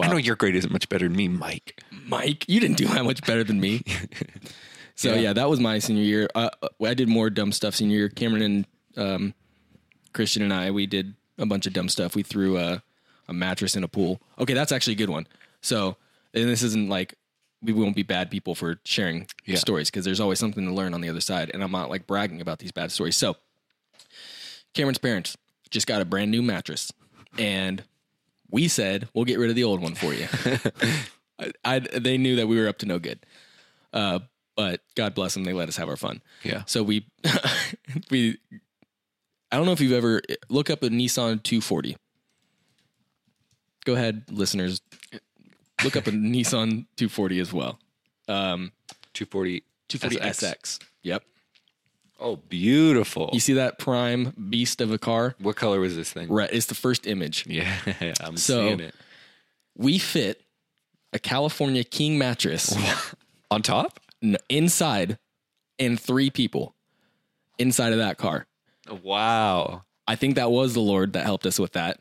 [0.00, 1.82] I know your grade isn't much better than me, Mike.
[2.06, 3.82] Mike, you didn't do that much better than me.
[4.94, 6.28] So yeah, that was my senior year.
[6.34, 6.50] Uh,
[6.84, 8.08] I did more dumb stuff senior year.
[8.10, 9.34] Cameron and um,
[10.12, 12.14] Christian and I, we did a bunch of dumb stuff.
[12.14, 12.82] We threw a,
[13.26, 14.20] a mattress in a pool.
[14.38, 15.26] Okay, that's actually a good one.
[15.62, 15.96] So,
[16.34, 17.14] and this isn't like
[17.62, 19.56] we won't be bad people for sharing Yeah.
[19.56, 21.50] stories because there's always something to learn on the other side.
[21.54, 23.16] And I'm not like bragging about these bad stories.
[23.16, 23.36] So,
[24.74, 25.36] Cameron's parents
[25.70, 26.92] just got a brand new mattress,
[27.38, 27.82] and
[28.52, 30.28] we said we'll get rid of the old one for you.
[31.40, 33.18] I, I, they knew that we were up to no good.
[33.92, 34.20] Uh,
[34.54, 36.22] but God bless them, they let us have our fun.
[36.44, 36.62] Yeah.
[36.66, 37.06] So we,
[38.10, 38.38] we,
[39.50, 41.96] I don't know if you've ever look up a Nissan 240.
[43.84, 44.82] Go ahead, listeners.
[45.82, 47.78] Look up a Nissan 240 as well.
[48.28, 49.64] 240.
[49.88, 50.54] 240 SX.
[50.54, 50.78] SX.
[51.02, 51.24] Yep.
[52.22, 53.30] Oh, beautiful.
[53.32, 55.34] You see that prime beast of a car?
[55.40, 56.28] what color was this thing?
[56.28, 56.48] Right.
[56.52, 57.46] It's the first image.
[57.48, 57.74] Yeah,
[58.20, 58.94] I'm So- seeing it.
[59.76, 60.40] We fit
[61.12, 62.76] a California King mattress
[63.50, 63.98] On top?
[64.22, 65.18] n- inside
[65.78, 66.74] and three people
[67.58, 68.46] inside of that car.
[69.02, 69.82] Wow.
[70.06, 72.00] I think that was the Lord that helped us with that.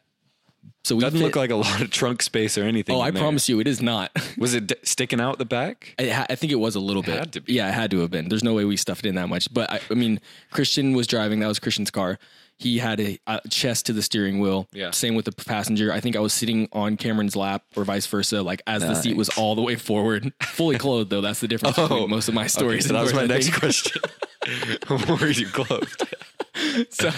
[0.84, 2.96] So we Doesn't fit- look like a lot of trunk space or anything.
[2.96, 3.22] Oh, I there.
[3.22, 4.12] promise you, it is not.
[4.38, 5.94] Was it d- sticking out the back?
[6.00, 7.18] I, ha- I think it was a little bit.
[7.20, 7.54] had to be.
[7.54, 8.30] Yeah, it had to have been.
[8.30, 9.54] There's no way we stuffed it in that much.
[9.54, 10.20] But I, I mean,
[10.50, 11.40] Christian was driving.
[11.40, 12.18] That was Christian's car.
[12.58, 14.68] He had a, a chest to the steering wheel.
[14.72, 14.92] Yeah.
[14.92, 15.92] Same with the passenger.
[15.92, 18.42] I think I was sitting on Cameron's lap or vice versa.
[18.44, 21.22] Like as the seat was all the way forward, fully clothed though.
[21.22, 22.86] That's the difference between most of my stories.
[22.86, 23.60] Oh, so that was my next think.
[23.60, 24.02] question.
[25.20, 26.16] Were you clothed?
[26.90, 27.10] so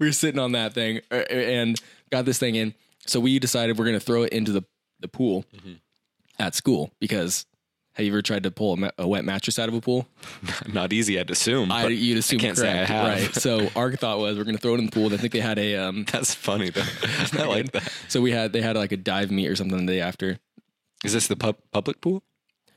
[0.00, 1.80] we were sitting on that thing uh, and
[2.10, 2.74] got this thing in.
[3.08, 4.62] So we decided we're going to throw it into the,
[5.00, 5.72] the pool Mm-hmm.
[6.38, 7.44] at school because
[7.94, 10.06] have you ever tried to pull a, ma- a wet mattress out of a pool?
[10.72, 11.72] Not easy, I'd assume.
[11.72, 13.06] I, but you'd assume can't say I have.
[13.08, 13.34] right?
[13.34, 15.12] So our thought was we're going to throw it in the pool.
[15.12, 16.84] I think they had a um, That's funny though.
[17.32, 17.90] I like that.
[18.08, 20.38] so we had they had like a dive meet or something the day after.
[21.04, 22.22] Is this the pub- public pool?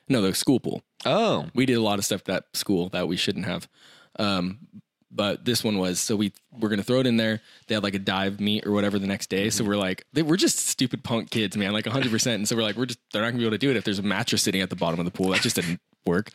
[0.09, 0.81] No, the school pool.
[1.05, 3.67] Oh, We did a lot of stuff at school that we shouldn't have.
[4.19, 4.59] Um,
[5.12, 7.41] but this one was so we we're gonna throw it in there.
[7.67, 9.50] They had like a dive meet or whatever the next day.
[9.50, 12.12] So we're like, they, we're just stupid punk kids, man, like 100.
[12.12, 13.76] percent And so we're like, we're just they're not gonna be able to do it
[13.76, 15.30] if there's a mattress sitting at the bottom of the pool.
[15.30, 16.30] That just didn't work.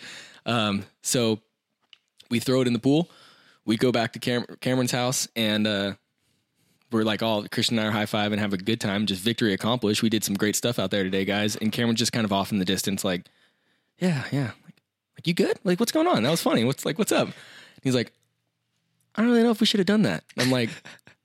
[0.44, 1.40] Um, so
[2.30, 3.10] we throw it in the pool.
[3.64, 5.94] We go back to Cam- Cameron's house and uh,
[6.92, 9.06] we're like all Christian and I are high five and have a good time.
[9.06, 10.02] Just victory accomplished.
[10.02, 11.56] We did some great stuff out there today, guys.
[11.56, 13.26] And Cameron's just kind of off in the distance, like,
[13.98, 14.52] yeah, yeah.
[14.64, 14.82] Like,
[15.16, 15.58] like you good?
[15.64, 16.22] Like, what's going on?
[16.22, 16.64] That was funny.
[16.64, 17.28] What's like, what's up?
[17.82, 18.12] He's like,
[19.16, 20.24] I don't really know if we should have done that.
[20.38, 20.70] I'm like,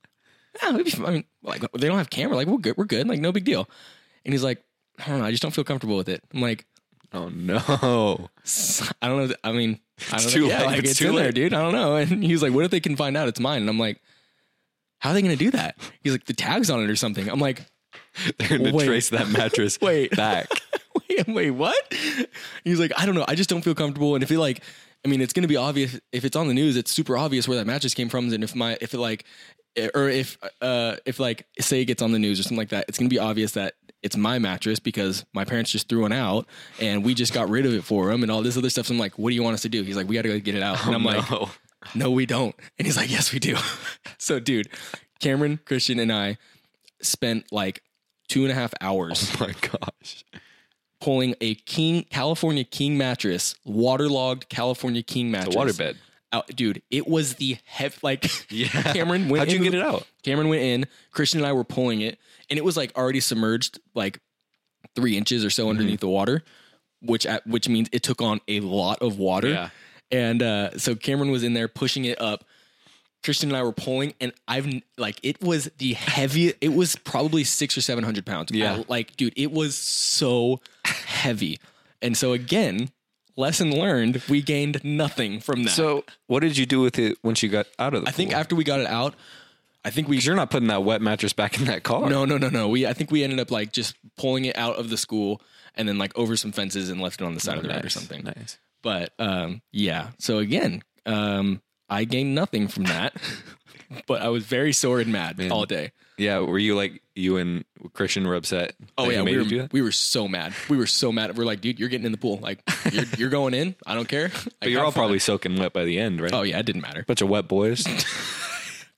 [0.63, 0.93] yeah, it'd be.
[1.05, 2.35] I mean, like they don't have camera.
[2.35, 2.77] Like we're good.
[2.77, 3.07] We're good.
[3.07, 3.67] Like no big deal.
[4.25, 4.63] And he's like,
[4.99, 5.25] I don't know.
[5.25, 6.23] I just don't feel comfortable with it.
[6.33, 6.65] I'm like,
[7.13, 7.57] oh no!
[9.01, 9.35] I don't know.
[9.43, 9.79] I mean,
[10.11, 10.41] I don't It's know.
[10.41, 10.65] too yeah, late.
[10.67, 11.35] like It's it's, too in there, late.
[11.35, 11.53] dude.
[11.53, 11.95] I don't know.
[11.95, 13.61] And he's like, what if they can find out it's mine?
[13.61, 14.01] And I'm like,
[14.99, 15.77] how are they going to do that?
[16.01, 17.27] He's like, the tags on it or something.
[17.27, 17.65] I'm like,
[18.37, 20.15] They're gonna trace that mattress Wait.
[20.15, 20.47] back.
[21.09, 21.93] wait, wait, what?
[22.63, 23.25] He's like, I don't know.
[23.27, 24.15] I just don't feel comfortable.
[24.15, 24.63] And if it like,
[25.05, 26.77] I mean, it's going to be obvious if it's on the news.
[26.77, 28.31] It's super obvious where that mattress came from.
[28.31, 29.25] And if my, if it like,
[29.95, 32.85] or if, uh, if like, say it gets on the news or something like that,
[32.87, 36.11] it's going to be obvious that it's my mattress because my parents just threw one
[36.11, 36.47] out
[36.79, 38.87] and we just got rid of it for him and all this other stuff.
[38.87, 39.83] So I'm like, what do you want us to do?
[39.83, 40.85] He's like, we got to go get it out.
[40.85, 41.49] And I'm like, no.
[41.95, 42.55] no, we don't.
[42.77, 43.55] And he's like, yes, we do.
[44.17, 44.69] so, dude,
[45.19, 46.37] Cameron, Christian, and I
[47.01, 47.83] spent like
[48.27, 50.23] two and a half hours Oh my gosh!
[51.01, 55.55] Pulling a King California King mattress, waterlogged California King mattress.
[55.55, 55.95] waterbed.
[56.33, 58.67] Out, dude, it was the hev like Yeah.
[58.93, 60.07] Cameron went How'd you get it out?
[60.23, 62.17] Cameron went in, Christian and I were pulling it,
[62.49, 64.19] and it was like already submerged like
[64.95, 65.69] three inches or so Mm-hmm.
[65.71, 66.43] underneath the water.
[67.01, 69.49] which at, which means it took on a lot of water.
[69.49, 69.69] Yeah.
[70.11, 72.45] And uh, so Cameron was in there pushing it up.
[73.23, 76.55] Christian and I were pulling, and I've like it was the heaviest.
[76.61, 78.51] It was probably six or seven hundred pounds.
[78.51, 78.77] Yeah.
[78.77, 80.59] I- like dude, it was so
[81.21, 81.59] heavy.
[82.01, 82.89] And so again,
[83.37, 84.21] lesson learned.
[84.29, 85.71] We gained nothing from that.
[85.71, 88.31] So, what did you do with it once you got out of the I think
[88.31, 88.39] pool?
[88.39, 89.15] after we got it out,
[89.85, 92.09] I think we 'Cause you're not putting that wet mattress back in that car.
[92.09, 92.67] no no no no.
[92.69, 95.41] We I think we ended up like just pulling it out of the school
[95.75, 97.79] and then like over some fences and left it on the side of the road
[97.79, 98.23] or Nice, something.
[98.23, 98.57] Nice.
[98.83, 100.09] But um, yeah.
[100.19, 103.13] So again, um, I gained nothing from that,
[104.07, 105.91] but I was very sore and mad all day.
[106.21, 108.75] Yeah, were you like you and Christian were upset?
[108.95, 110.53] Oh yeah, we were, we were so mad.
[110.69, 111.35] We were so mad.
[111.35, 112.37] We're like, dude, you're getting in the pool.
[112.37, 113.75] Like, you're, you're going in.
[113.87, 114.29] I don't care.
[114.43, 115.01] Like, But you're all fun.
[115.01, 116.31] probably soaking wet by the end, right?
[116.33, 117.03] Oh yeah, it didn't matter.
[117.07, 117.83] bunch of wet boys.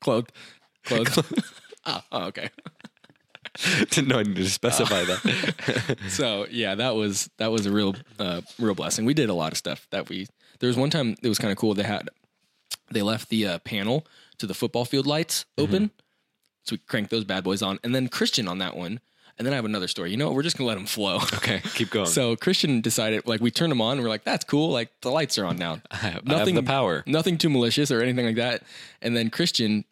[0.02, 0.32] Clothed,
[0.84, 1.18] clothed.
[1.86, 2.50] oh, oh, okay.
[3.92, 5.98] Didn't know I needed to specify that.
[6.10, 9.06] So yeah, that was that was a real uh, real blessing.
[9.06, 10.28] We did a lot of stuff that we.
[10.60, 11.74] There was one time it was kind of cool.
[11.74, 12.10] They had
[12.92, 14.06] they left the uh, panel
[14.40, 15.92] to the football field lights open,
[16.64, 19.00] so we cranked those bad boys on, and then Christian on that one.
[19.38, 20.12] And then I have another story.
[20.12, 20.36] You know what?
[20.36, 21.20] We're just gonna let them flow.
[21.34, 22.06] Okay, keep going.
[22.06, 24.70] So Christian decided, like, we turned them on, and we're like, "That's cool.
[24.70, 25.82] Like, the lights are on now.
[25.92, 27.04] I have, have the power.
[27.08, 28.64] Nothing too malicious or anything like that."
[29.02, 29.84] And then Christian,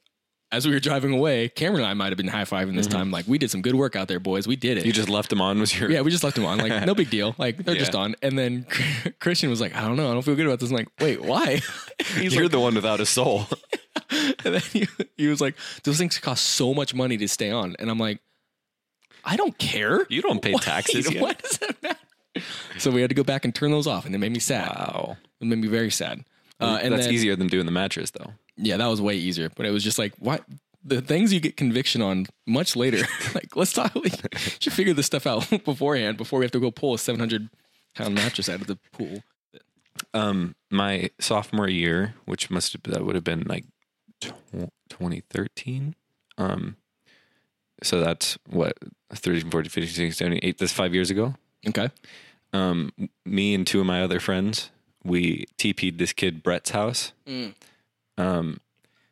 [0.51, 3.09] as we were driving away, Cameron and I might have been high fiving this time.
[3.09, 4.47] Like, we did some good work out there, boys.
[4.47, 4.81] We did it.
[4.81, 4.87] Mm-hmm.
[4.87, 5.59] You just left them on.
[5.59, 6.59] Was your yeah, we just left them on.
[6.59, 7.35] Like, no big deal.
[7.37, 8.15] Like, they're just on.
[8.21, 8.67] And then
[9.19, 10.09] Christian was like, "I don't know.
[10.09, 11.61] I don't feel good about this." I'm like, "Wait, why?"
[12.15, 13.47] He's You're like, the one without a soul.
[14.45, 17.75] and then he, he was like, "Those things cost so much money to stay on,"
[17.79, 18.19] and I'm like.
[19.23, 20.05] I don't care.
[20.09, 21.21] You don't pay Wait, taxes yet.
[21.21, 22.45] What does that matter?
[22.79, 24.67] So we had to go back and turn those off, and it made me sad.
[24.67, 26.23] Wow, It made me very sad.
[26.59, 28.33] Uh, and that's then, easier than doing the mattress, though.
[28.55, 29.49] Yeah, that was way easier.
[29.55, 30.43] But it was just like, what?
[30.83, 33.05] The things you get conviction on much later.
[33.35, 33.93] like, let's talk.
[33.95, 34.11] We
[34.59, 37.49] should figure this stuff out beforehand before we have to go pull a 700
[37.95, 39.23] pound mattress out of the pool.
[40.13, 43.65] Um, my sophomore year, which must have that would have been like
[44.21, 45.95] 2013.
[46.37, 46.77] Um,
[47.83, 48.77] so that's what
[49.13, 50.57] 13, 14, 15, 16, 17, 8.
[50.57, 51.35] That's five years ago.
[51.67, 51.89] Okay.
[52.53, 52.91] um,
[53.25, 54.71] me and two of my other friends,
[55.03, 57.13] we TP'd this kid Brett's house.
[57.27, 57.53] Mm.
[58.17, 58.59] Um,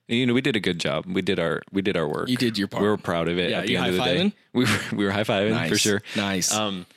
[0.08, 1.06] you know, we did a good job.
[1.06, 2.30] We did our we did our work.
[2.30, 2.82] You did your part.
[2.82, 3.52] We were proud of it.
[3.52, 5.70] Yeah, at the you end of the day, we were we were high fiving nice.
[5.70, 6.02] for sure.
[6.16, 6.52] Nice.
[6.54, 6.88] Um,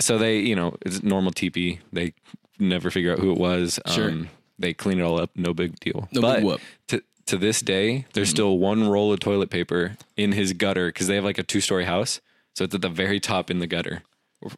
[0.00, 1.80] so they, you know, it's normal TP.
[1.92, 2.14] They
[2.58, 3.78] never figure out who it was.
[3.88, 4.10] Sure.
[4.10, 5.30] Um, they clean it all up.
[5.34, 6.08] No big deal.
[6.12, 6.60] No but big whoop.
[6.88, 8.34] To to this day, there's Mm-hmm.
[8.36, 11.60] still one roll of toilet paper in his gutter because they have like a two
[11.60, 12.20] story house.
[12.54, 14.02] So it's at the very top in the gutter.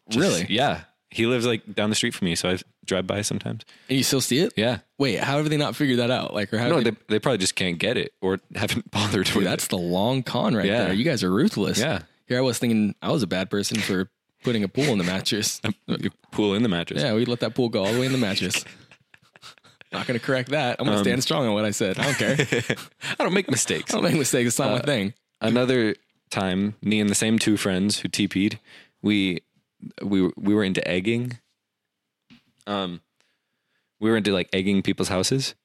[0.09, 0.45] Just- Really?
[0.49, 0.81] Yeah.
[1.09, 3.63] He lives like down the street from me, so I drive by sometimes.
[3.87, 4.51] and you still see it?
[4.57, 4.79] Yeah.
[4.97, 6.33] Wait, how have they not figured that out?
[6.33, 9.25] Like, or how No, they, they, they probably just can't get it or haven't bothered
[9.27, 10.83] Dude, with that's the long con right Yeah.
[10.85, 10.93] there.
[10.93, 11.79] You guys are ruthless.
[11.79, 12.01] Yeah.
[12.27, 14.09] Here I was thinking I was a bad person for
[14.43, 15.61] putting a pool in the mattress.
[15.87, 16.03] it.
[16.03, 17.01] You pool in the mattress.
[17.01, 18.65] Yeah, we let that pool go all the way in the mattress.
[19.93, 20.77] Not going to correct that.
[20.79, 21.97] I'm Um, going to stand strong on what I said.
[21.99, 22.35] I don't care.
[23.19, 23.93] I don't make mistakes.
[23.93, 24.47] I don't make mistakes.
[24.49, 25.13] It's not Uh, my thing.
[25.39, 25.95] Another
[26.29, 28.59] time, me and the same two friends who TP'd,
[29.01, 29.41] we
[30.03, 31.39] we we were into egging.
[32.65, 33.01] Um,
[33.99, 35.55] we were into like egging people's houses.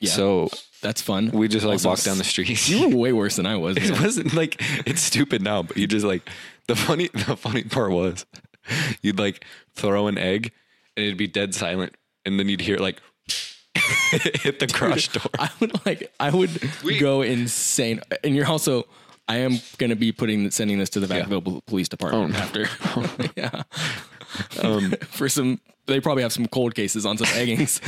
[0.00, 0.48] Yeah, So
[0.82, 1.30] that's fun.
[1.32, 2.68] we just like Also, walked down the street.
[2.68, 3.76] You were way worse than I was.
[3.80, 6.28] it wasn't like it's stupid now, but you just like
[6.66, 8.26] the funny the funny part was
[9.02, 10.52] you'd like throw an egg
[10.96, 13.00] and it'd be dead silent, and then you'd hear like
[14.12, 15.30] hit the garage door.
[15.38, 16.12] I would like.
[16.20, 16.50] I would
[16.82, 18.00] We- go insane.
[18.22, 18.84] And you're also.
[19.26, 22.26] I am going to be putting sending this to the Vacaville Pol- Police Department Oh,
[22.26, 22.38] no.
[22.38, 23.30] after.
[23.36, 23.62] yeah.
[24.62, 27.80] Um, For some, they probably have some cold cases on some eggings.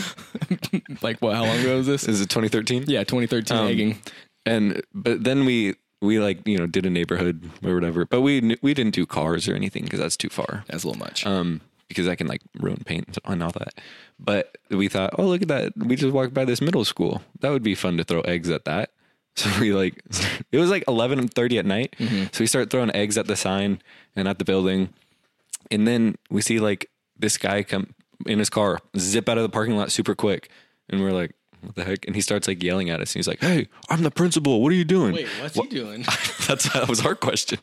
[1.02, 1.34] like what?
[1.36, 2.08] How long ago was this?
[2.08, 2.84] is it 2013?
[2.86, 3.98] Yeah, 2013 Um, egging.
[4.46, 8.56] and but then we we like you know did a neighborhood or whatever, but we
[8.62, 10.64] we didn't do cars or anything because that's too far.
[10.68, 11.26] That's a little much.
[11.26, 13.74] Um, because I can like ruin paint and all that.
[14.18, 17.22] But we thought, oh look at that, we just walked by this middle school.
[17.40, 18.90] That would be fun to throw eggs at that.
[19.36, 20.02] So we like,
[20.50, 21.94] it was like eleven thirty at night.
[21.98, 22.28] Mm-hmm.
[22.32, 23.82] So we start throwing eggs at the sign
[24.16, 24.94] and at the building,
[25.70, 27.94] and then we see like this guy come
[28.24, 30.48] in his car, zip out of the parking lot super quick,
[30.88, 31.34] and we're like,
[31.66, 32.06] what the heck?
[32.06, 33.12] And he starts like yelling at us.
[33.12, 34.62] And he's like, "Hey, I'm the principal.
[34.62, 36.02] What are you doing?" Wait, what's he doing?
[36.46, 37.58] That's that was our question.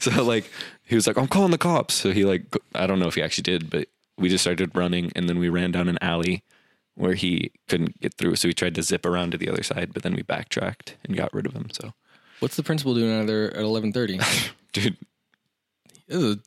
[0.00, 0.50] so like
[0.84, 1.94] he was like, I'm calling the cops.
[1.94, 2.44] So he like
[2.74, 5.48] I don't know if he actually did, but we just started running and then we
[5.48, 6.42] ran down an alley
[6.94, 8.36] where he couldn't get through.
[8.36, 11.16] So we tried to zip around to the other side, but then we backtracked and
[11.16, 11.68] got rid of him.
[11.72, 11.92] So
[12.40, 14.52] What's the principal doing out there at 11:30?
[14.72, 14.96] dude,
[16.08, 16.40] man's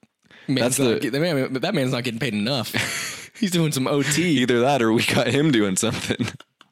[0.48, 3.32] That's the- get- man, that man's not getting paid enough.
[3.40, 4.24] He's doing some OT.
[4.42, 6.28] either that or we got him doing something.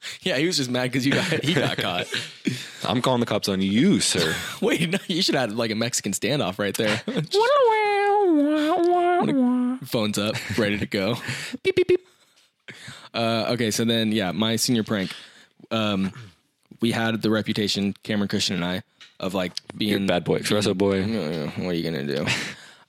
[0.21, 2.07] Yeah, he was just mad because you got he got caught.
[2.83, 4.35] I'm calling the cops on you, sir.
[4.61, 7.01] Wait, no, you should have had like a Mexican standoff right there.
[9.85, 11.15] phones up, ready to go.
[11.63, 12.07] beep beep beep.
[13.13, 15.11] Uh, okay, so then yeah, my senior prank.
[15.71, 16.11] Um,
[16.81, 18.83] we had the reputation, Cameron Christian and I,
[19.19, 21.01] of like being Bad boy, espresso boy.
[21.03, 22.25] Uh, what are you gonna do?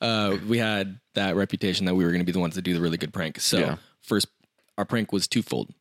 [0.01, 2.81] uh, we had that reputation that we were gonna be the ones to do the
[2.81, 3.41] really good prank.
[3.41, 3.77] So Yeah.
[4.03, 4.27] first,
[4.77, 5.73] our prank was twofold.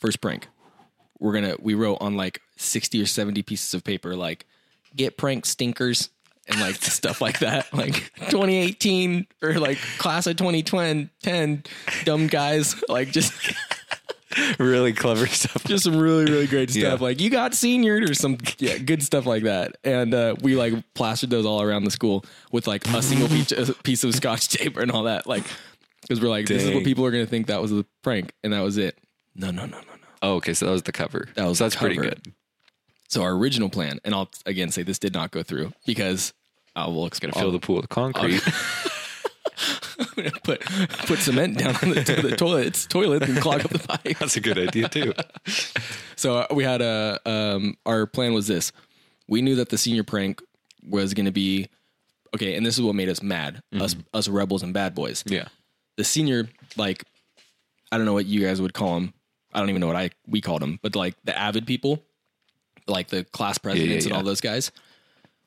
[0.00, 0.48] First prank,
[1.20, 4.46] we're gonna we wrote on like sixty or seventy pieces of paper like
[4.96, 6.10] get prank stinkers
[6.48, 11.64] and like stuff like that, like 2018 or like class of 2010,
[12.04, 13.32] dumb guys, like just
[14.58, 15.64] really clever stuff.
[15.64, 16.82] just some really really great stuff.
[16.82, 17.06] Yeah.
[17.06, 19.76] like you got seniored or some yeah good stuff like that.
[19.84, 23.52] And uh, we like plastered those all around the school with like a single piece,
[23.52, 25.26] a piece of scotch tape and all that.
[25.26, 25.44] Like
[26.02, 28.52] because we're like this is what people are gonna think that was a prank and
[28.52, 28.98] that was it.
[29.34, 29.93] No no no no
[30.24, 31.28] Oh, okay, so that was the cover.
[31.34, 32.32] That was so that's pretty good.
[33.08, 36.32] so our original plan and i'll again say this did not go through because
[36.74, 38.40] i will Gonna fill the pool with concrete.
[40.42, 40.60] put
[41.06, 44.40] put cement down on the, the toilets toilet and clog up the pipe that's a
[44.40, 45.12] good idea too.
[46.16, 48.72] So uh, we had a um, our plan was this.
[49.28, 50.42] We knew that the senior prank
[50.88, 51.68] was going to be
[52.34, 53.62] okay, and this is what made us mad.
[53.78, 55.22] Us us rebels and bad boys.
[55.26, 55.48] Yeah.
[55.96, 57.04] The senior like
[57.92, 59.12] I don't know what you guys would call them.
[59.54, 62.02] I don't even know what I we called them, but like the avid people,
[62.86, 64.18] like the class presidents and yeah.
[64.18, 64.70] all those guys.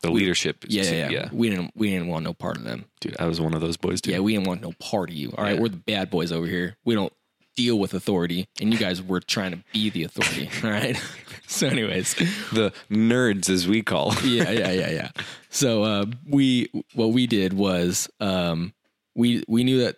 [0.02, 0.63] The leadership.
[0.65, 2.86] is- Yeah, yeah, yeah, We didn't we didn't want no part of them.
[3.02, 4.12] Dude, I was one of those boys too.
[4.12, 5.34] Yeah, we didn't want no part of you.
[5.38, 5.62] All right, Yeah.
[5.62, 6.78] we're the bad boys over here.
[6.86, 7.12] We don't
[7.56, 10.50] deal with authority, and you guys were trying to be the authority.
[10.63, 10.96] All right.
[11.48, 12.13] so, anyways,
[12.54, 14.13] the nerds, as we call.
[14.24, 15.10] yeah, yeah, yeah, yeah.
[15.50, 18.74] So uh, we what we did was um,
[19.15, 19.96] we we knew that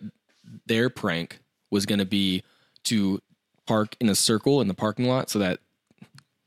[0.66, 1.38] their prank
[1.70, 2.42] was going to be
[2.84, 3.20] to
[3.70, 5.60] park in a circle in the parking lot so that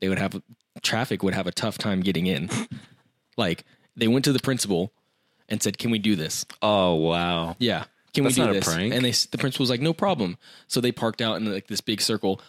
[0.00, 0.42] they would have
[0.82, 2.50] traffic would have a tough time getting in.
[3.38, 3.64] like
[3.96, 4.92] they went to the principal
[5.48, 7.56] and said, "Can we do this?" Oh wow.
[7.58, 7.84] Yeah.
[8.12, 8.64] Can That's we do this?
[8.66, 8.92] prank.
[8.92, 10.36] And they the principal was like, "No problem."
[10.68, 12.42] So they parked out in like this big circle,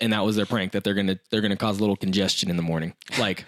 [0.00, 2.56] and that was their prank that they're gonna they're gonna cause a little congestion in
[2.56, 3.44] the morning, like,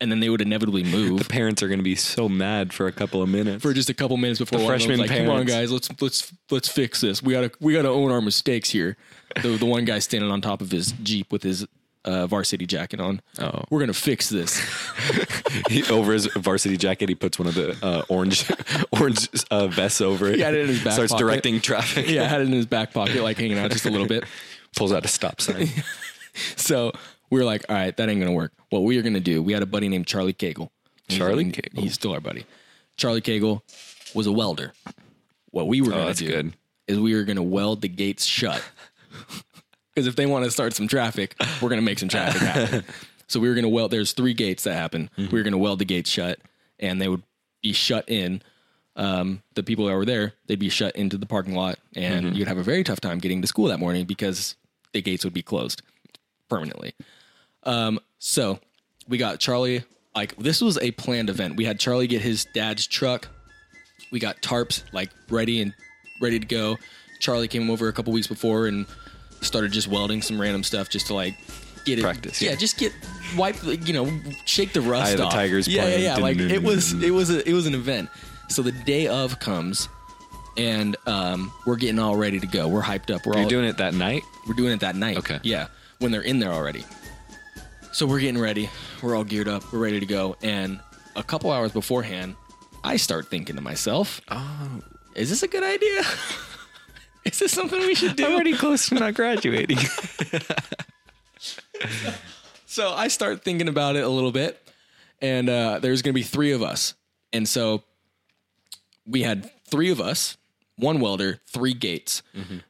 [0.00, 2.92] and then they would inevitably move The Parents are gonna be so mad for a
[2.92, 3.62] couple of minutes.
[3.62, 5.46] for just a couple minutes before The one of them was freshman like, "Come on,
[5.46, 5.52] parents.
[5.52, 7.22] guys, let's let's let's fix this.
[7.22, 8.96] We gotta we gotta own our mistakes here."
[9.42, 11.66] The the one guy standing on top of his jeep with his
[12.04, 13.20] uh, varsity jacket on.
[13.38, 13.62] Oh.
[13.70, 14.60] we're gonna fix this.
[15.68, 18.50] He- over his varsity jacket, he puts one of the uh, orange
[18.92, 20.36] orange uh, vests over it.
[20.36, 21.24] He had it in his back Starts pocket.
[21.24, 22.08] directing traffic.
[22.08, 24.24] yeah, had it in his back pocket, like hanging out just a little bit.
[24.76, 25.68] Pulls out a stop sign.
[26.56, 26.92] So
[27.30, 28.52] we were like, all right, that ain't gonna work.
[28.70, 30.70] What we are gonna do, we had a buddy named Charlie Cagle.
[31.08, 31.78] Charlie he- Cagle?
[31.80, 32.46] He's still our buddy.
[32.96, 33.60] Charlie Cagle
[34.14, 34.72] was a welder.
[35.50, 36.54] What we were gonna Oh, do good.
[36.86, 38.62] is we were gonna weld the gates shut.
[39.94, 42.82] Because if they want to start some traffic, we're gonna make some traffic happen.
[43.28, 43.90] so we were gonna weld.
[43.90, 45.10] There's three gates that happen.
[45.18, 45.30] Mm-hmm.
[45.34, 46.38] We were gonna weld the gates shut,
[46.78, 47.22] and they would
[47.62, 48.40] be shut in.
[48.96, 52.36] Um, the people that were there, they'd be shut into the parking lot, and Mm-hmm.
[52.36, 54.56] you'd have a very tough time getting to school that morning because
[54.92, 55.82] the gates would be closed
[56.48, 56.94] permanently.
[57.64, 58.58] Um, so
[59.08, 59.84] we got Charlie.
[60.14, 61.56] Like this was a planned event.
[61.56, 63.28] We had Charlie get his dad's truck.
[64.10, 65.72] We got tarps like ready and
[66.20, 66.76] ready to go.
[67.20, 68.86] Charlie came over a couple weeks before and
[69.40, 71.34] started just welding some random stuff just to like
[71.84, 72.56] get it Practice, Yeah, yeah.
[72.56, 72.92] just get
[73.36, 73.56] wipe.
[73.64, 75.28] You know, shake the rust Eye of the.
[75.28, 76.16] Tigers Yeah, yeah, yeah.
[76.16, 76.92] Like it was.
[77.02, 77.48] It was a.
[77.48, 78.08] It was an event.
[78.48, 79.88] So the day of comes,
[80.56, 82.68] and um, we're getting all ready to go.
[82.68, 83.24] We're hyped up.
[83.26, 84.22] We're You're all doing it that night.
[84.46, 85.18] we're doing it that night.
[85.18, 85.40] Okay.
[85.42, 86.84] Yeah, when they're in there already.
[87.92, 88.70] So we're getting ready.
[89.02, 89.70] We're all geared up.
[89.72, 90.36] We're ready to go.
[90.42, 90.80] And
[91.14, 92.36] a couple hours beforehand,
[92.82, 94.80] I start thinking to myself, Oh,
[95.14, 96.02] "Is this a good idea?
[97.24, 99.78] Is this something we should do?" I'm already close to not graduating.
[102.66, 104.58] So I start thinking about it a little bit,
[105.20, 106.94] and uh, there's going to be three of us,
[107.30, 107.82] and so
[109.04, 110.38] we had three of us,
[110.76, 112.22] one welder, three gates.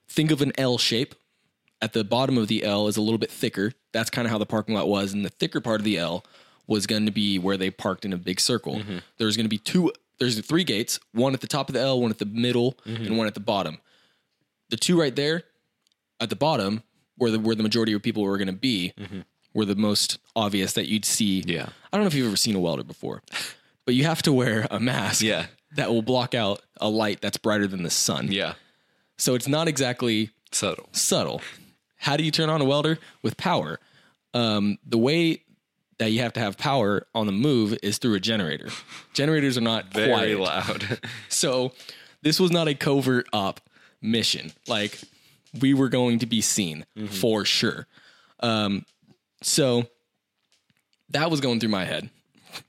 [0.09, 1.15] Think of an L shape.
[1.81, 3.73] At the bottom of the L is a little bit thicker.
[3.93, 6.25] That's kind of how the parking lot was, and the thicker part of the L
[6.69, 8.77] was going to be where they parked in a big circle.
[8.77, 8.99] Mm-hmm.
[9.19, 9.93] There was going to be two.
[10.21, 13.05] There's three gates: one at the top of the L, one at the middle, mm-hmm.
[13.05, 13.79] and one at the bottom.
[14.71, 15.43] The two right there
[16.21, 16.85] at the bottom,
[17.17, 19.23] where the where the majority of people were going to be, mm-hmm.
[19.53, 21.43] were the most obvious that you'd see.
[21.45, 21.67] Yeah.
[21.93, 23.23] I don't know if you've ever seen a welder before,
[23.85, 25.23] but you have to wear a mask.
[25.23, 25.47] Yeah.
[25.77, 28.31] That will block out a light that's brighter than the sun.
[28.31, 28.55] yeah.
[29.19, 30.89] So it's not exactly Subtle.
[30.93, 31.41] subtle.
[31.97, 32.99] How do you turn on a welder?
[33.23, 33.79] With power.
[34.35, 35.43] Um, the way
[35.99, 38.69] that you have to have power on the move is through a generator.
[39.15, 40.39] Generators are not Very quiet.
[40.41, 41.01] loud.
[41.29, 41.73] So
[42.23, 43.61] this was not a covert op
[44.01, 44.53] mission.
[44.67, 44.99] Like
[45.61, 47.87] we were going to be seen for sure.
[48.41, 48.85] Um,
[49.43, 49.87] so
[51.11, 52.11] that was going through my head.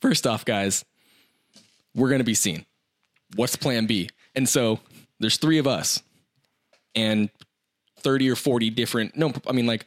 [0.02, 0.86] First off, guys,
[1.96, 2.66] we're going to be seen.
[3.36, 4.10] What's plan B?
[4.36, 4.80] And so
[5.20, 6.02] there's three of us
[6.96, 7.30] and
[8.02, 9.86] 30 or 40 different no i mean like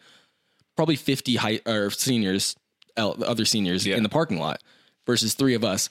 [0.76, 2.56] probably 50 high or seniors
[2.96, 3.96] other seniors Yeah.
[3.96, 4.62] in the parking lot
[5.06, 5.90] versus three of us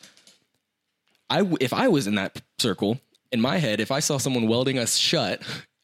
[1.30, 2.99] i w- if i was in that circle
[3.32, 5.41] in my head if i saw someone welding us shut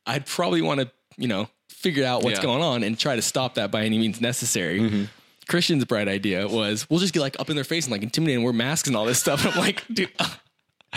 [0.08, 2.46] i'd probably want to you know figure out what's Yeah.
[2.46, 5.08] going on and try to stop that by any means necessary
[5.48, 8.36] christian's bright idea was we'll just get like up in their face and like intimidate
[8.36, 10.28] and wear masks and all this stuff And i'm like dude uh,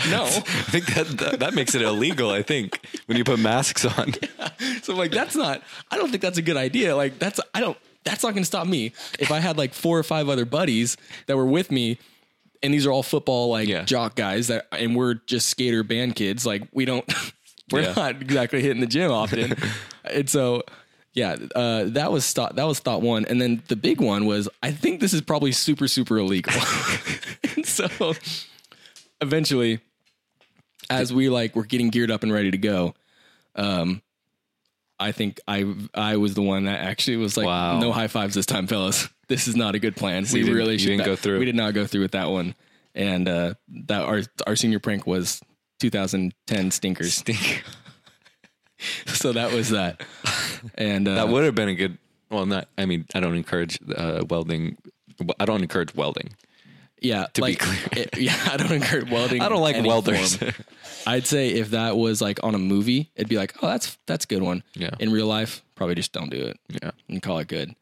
[0.09, 2.29] no I think that, that that makes it illegal.
[2.29, 4.13] I think when you put masks on.
[4.83, 5.63] So I'm like, that's not.
[5.91, 6.95] I don't think that's a good idea.
[6.95, 7.77] Like that's I don't.
[8.03, 8.93] That's not going to stop me.
[9.19, 11.97] If I had like four or five other buddies that were with me,
[12.61, 13.83] and these are all football like Yeah.
[13.83, 16.45] jock guys that, and we're just skater band kids.
[16.45, 17.05] Like we don't.
[17.71, 17.93] We're Yeah.
[17.95, 19.55] not exactly hitting the gym often,
[20.03, 20.63] and so.
[21.13, 22.57] Yeah, uh, that was thought.
[22.57, 25.53] That was thought one, and then the big one was I think this is probably
[25.53, 26.51] super super illegal.
[27.55, 27.87] and so,
[29.25, 29.79] eventually,
[30.89, 32.93] as we like were getting geared up and ready to go,
[33.55, 34.01] um,
[34.99, 37.79] I think I I was the one that actually was like, Wow.
[37.79, 39.09] no high fives this time, fellas.
[39.27, 40.23] This is not a good plan.
[40.25, 41.39] you we didn't- really you should didn't not- go through.
[41.39, 42.53] We did not go through with that one,
[42.93, 43.53] and uh,
[43.87, 45.41] that our our senior prank was
[45.79, 47.13] 2010 stinkers.
[47.15, 47.63] Stink.
[49.07, 50.01] so that was that,
[50.75, 51.97] and uh, That would have been a good.
[52.29, 52.67] Well, not.
[52.77, 54.77] I mean, I don't encourage uh, welding.
[55.39, 56.35] I don't encourage welding.
[57.05, 57.27] Yeah.
[57.33, 57.79] To be clear.
[57.93, 59.41] it- yeah, I don't encourage welding.
[59.41, 60.37] I don't like welders.
[61.07, 64.25] I'd say if that was like on a movie, it'd be like, oh, that's that's
[64.25, 64.63] a good one.
[64.73, 64.89] Yeah.
[64.99, 67.75] In real life, probably just don't do it yeah, and call it good.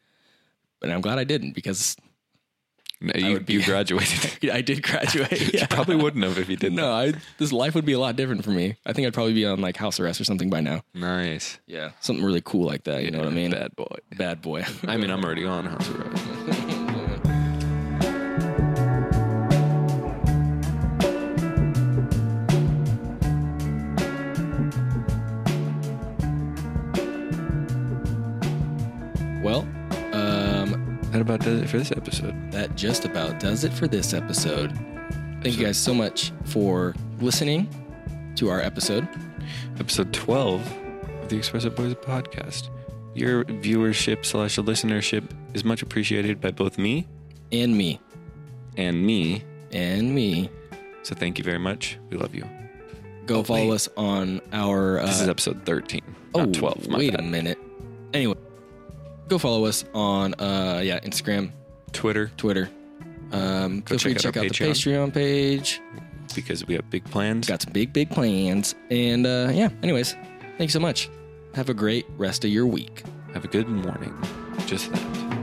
[0.80, 1.96] But I'm glad I didn't because
[3.00, 4.50] No, you, be- you graduated.
[4.52, 5.32] I did graduate.
[5.54, 5.68] Yeah.
[5.68, 6.76] Probably wouldn't have if you didn't.
[6.76, 8.76] No, I this life would be a lot different for me.
[8.86, 10.82] I think I'd probably be on like house arrest or something by now.
[10.94, 11.60] Nice.
[11.66, 13.04] Yeah, something really cool like that.
[13.04, 13.52] You know what I mean?
[13.52, 13.96] Bad boy.
[14.18, 14.66] Bad boy.
[14.86, 16.83] I mean, I'm already on house arrest.
[31.24, 32.52] About does it for this episode.
[32.52, 34.72] that just about does it for this episode.
[35.42, 37.68] Thank you guys so much for listening
[38.36, 39.08] to our episode.
[39.80, 40.62] Episode 12
[41.24, 42.70] of the Express Expresso Boys podcast.
[43.16, 47.08] Your viewership slash listenership is much appreciated by both me
[47.52, 48.00] And me.
[48.78, 49.44] and me.
[49.72, 50.50] And me.
[51.04, 51.98] So thank you very much.
[52.10, 52.44] We love you.
[53.26, 55.00] Go follow us on our.
[55.00, 56.02] Uh, This is episode 13,
[56.36, 56.90] oh, not 12.
[56.90, 57.20] My wait bad.
[57.22, 57.58] a minute.
[58.14, 58.36] Anyway,
[59.28, 61.52] go follow us on uh, yeah Instagram,
[61.92, 62.70] Twitter, Twitter.
[63.32, 65.82] Um, feel free to check out out, the Patreon page.
[66.36, 67.48] because we have big plans.
[67.48, 68.76] Got some big, big plans.
[68.92, 70.16] And uh, yeah, anyways,
[70.58, 71.10] thanks so much.
[71.56, 73.04] Have a great rest of your week.
[73.34, 74.14] Have a good morning.
[74.68, 75.43] Just that.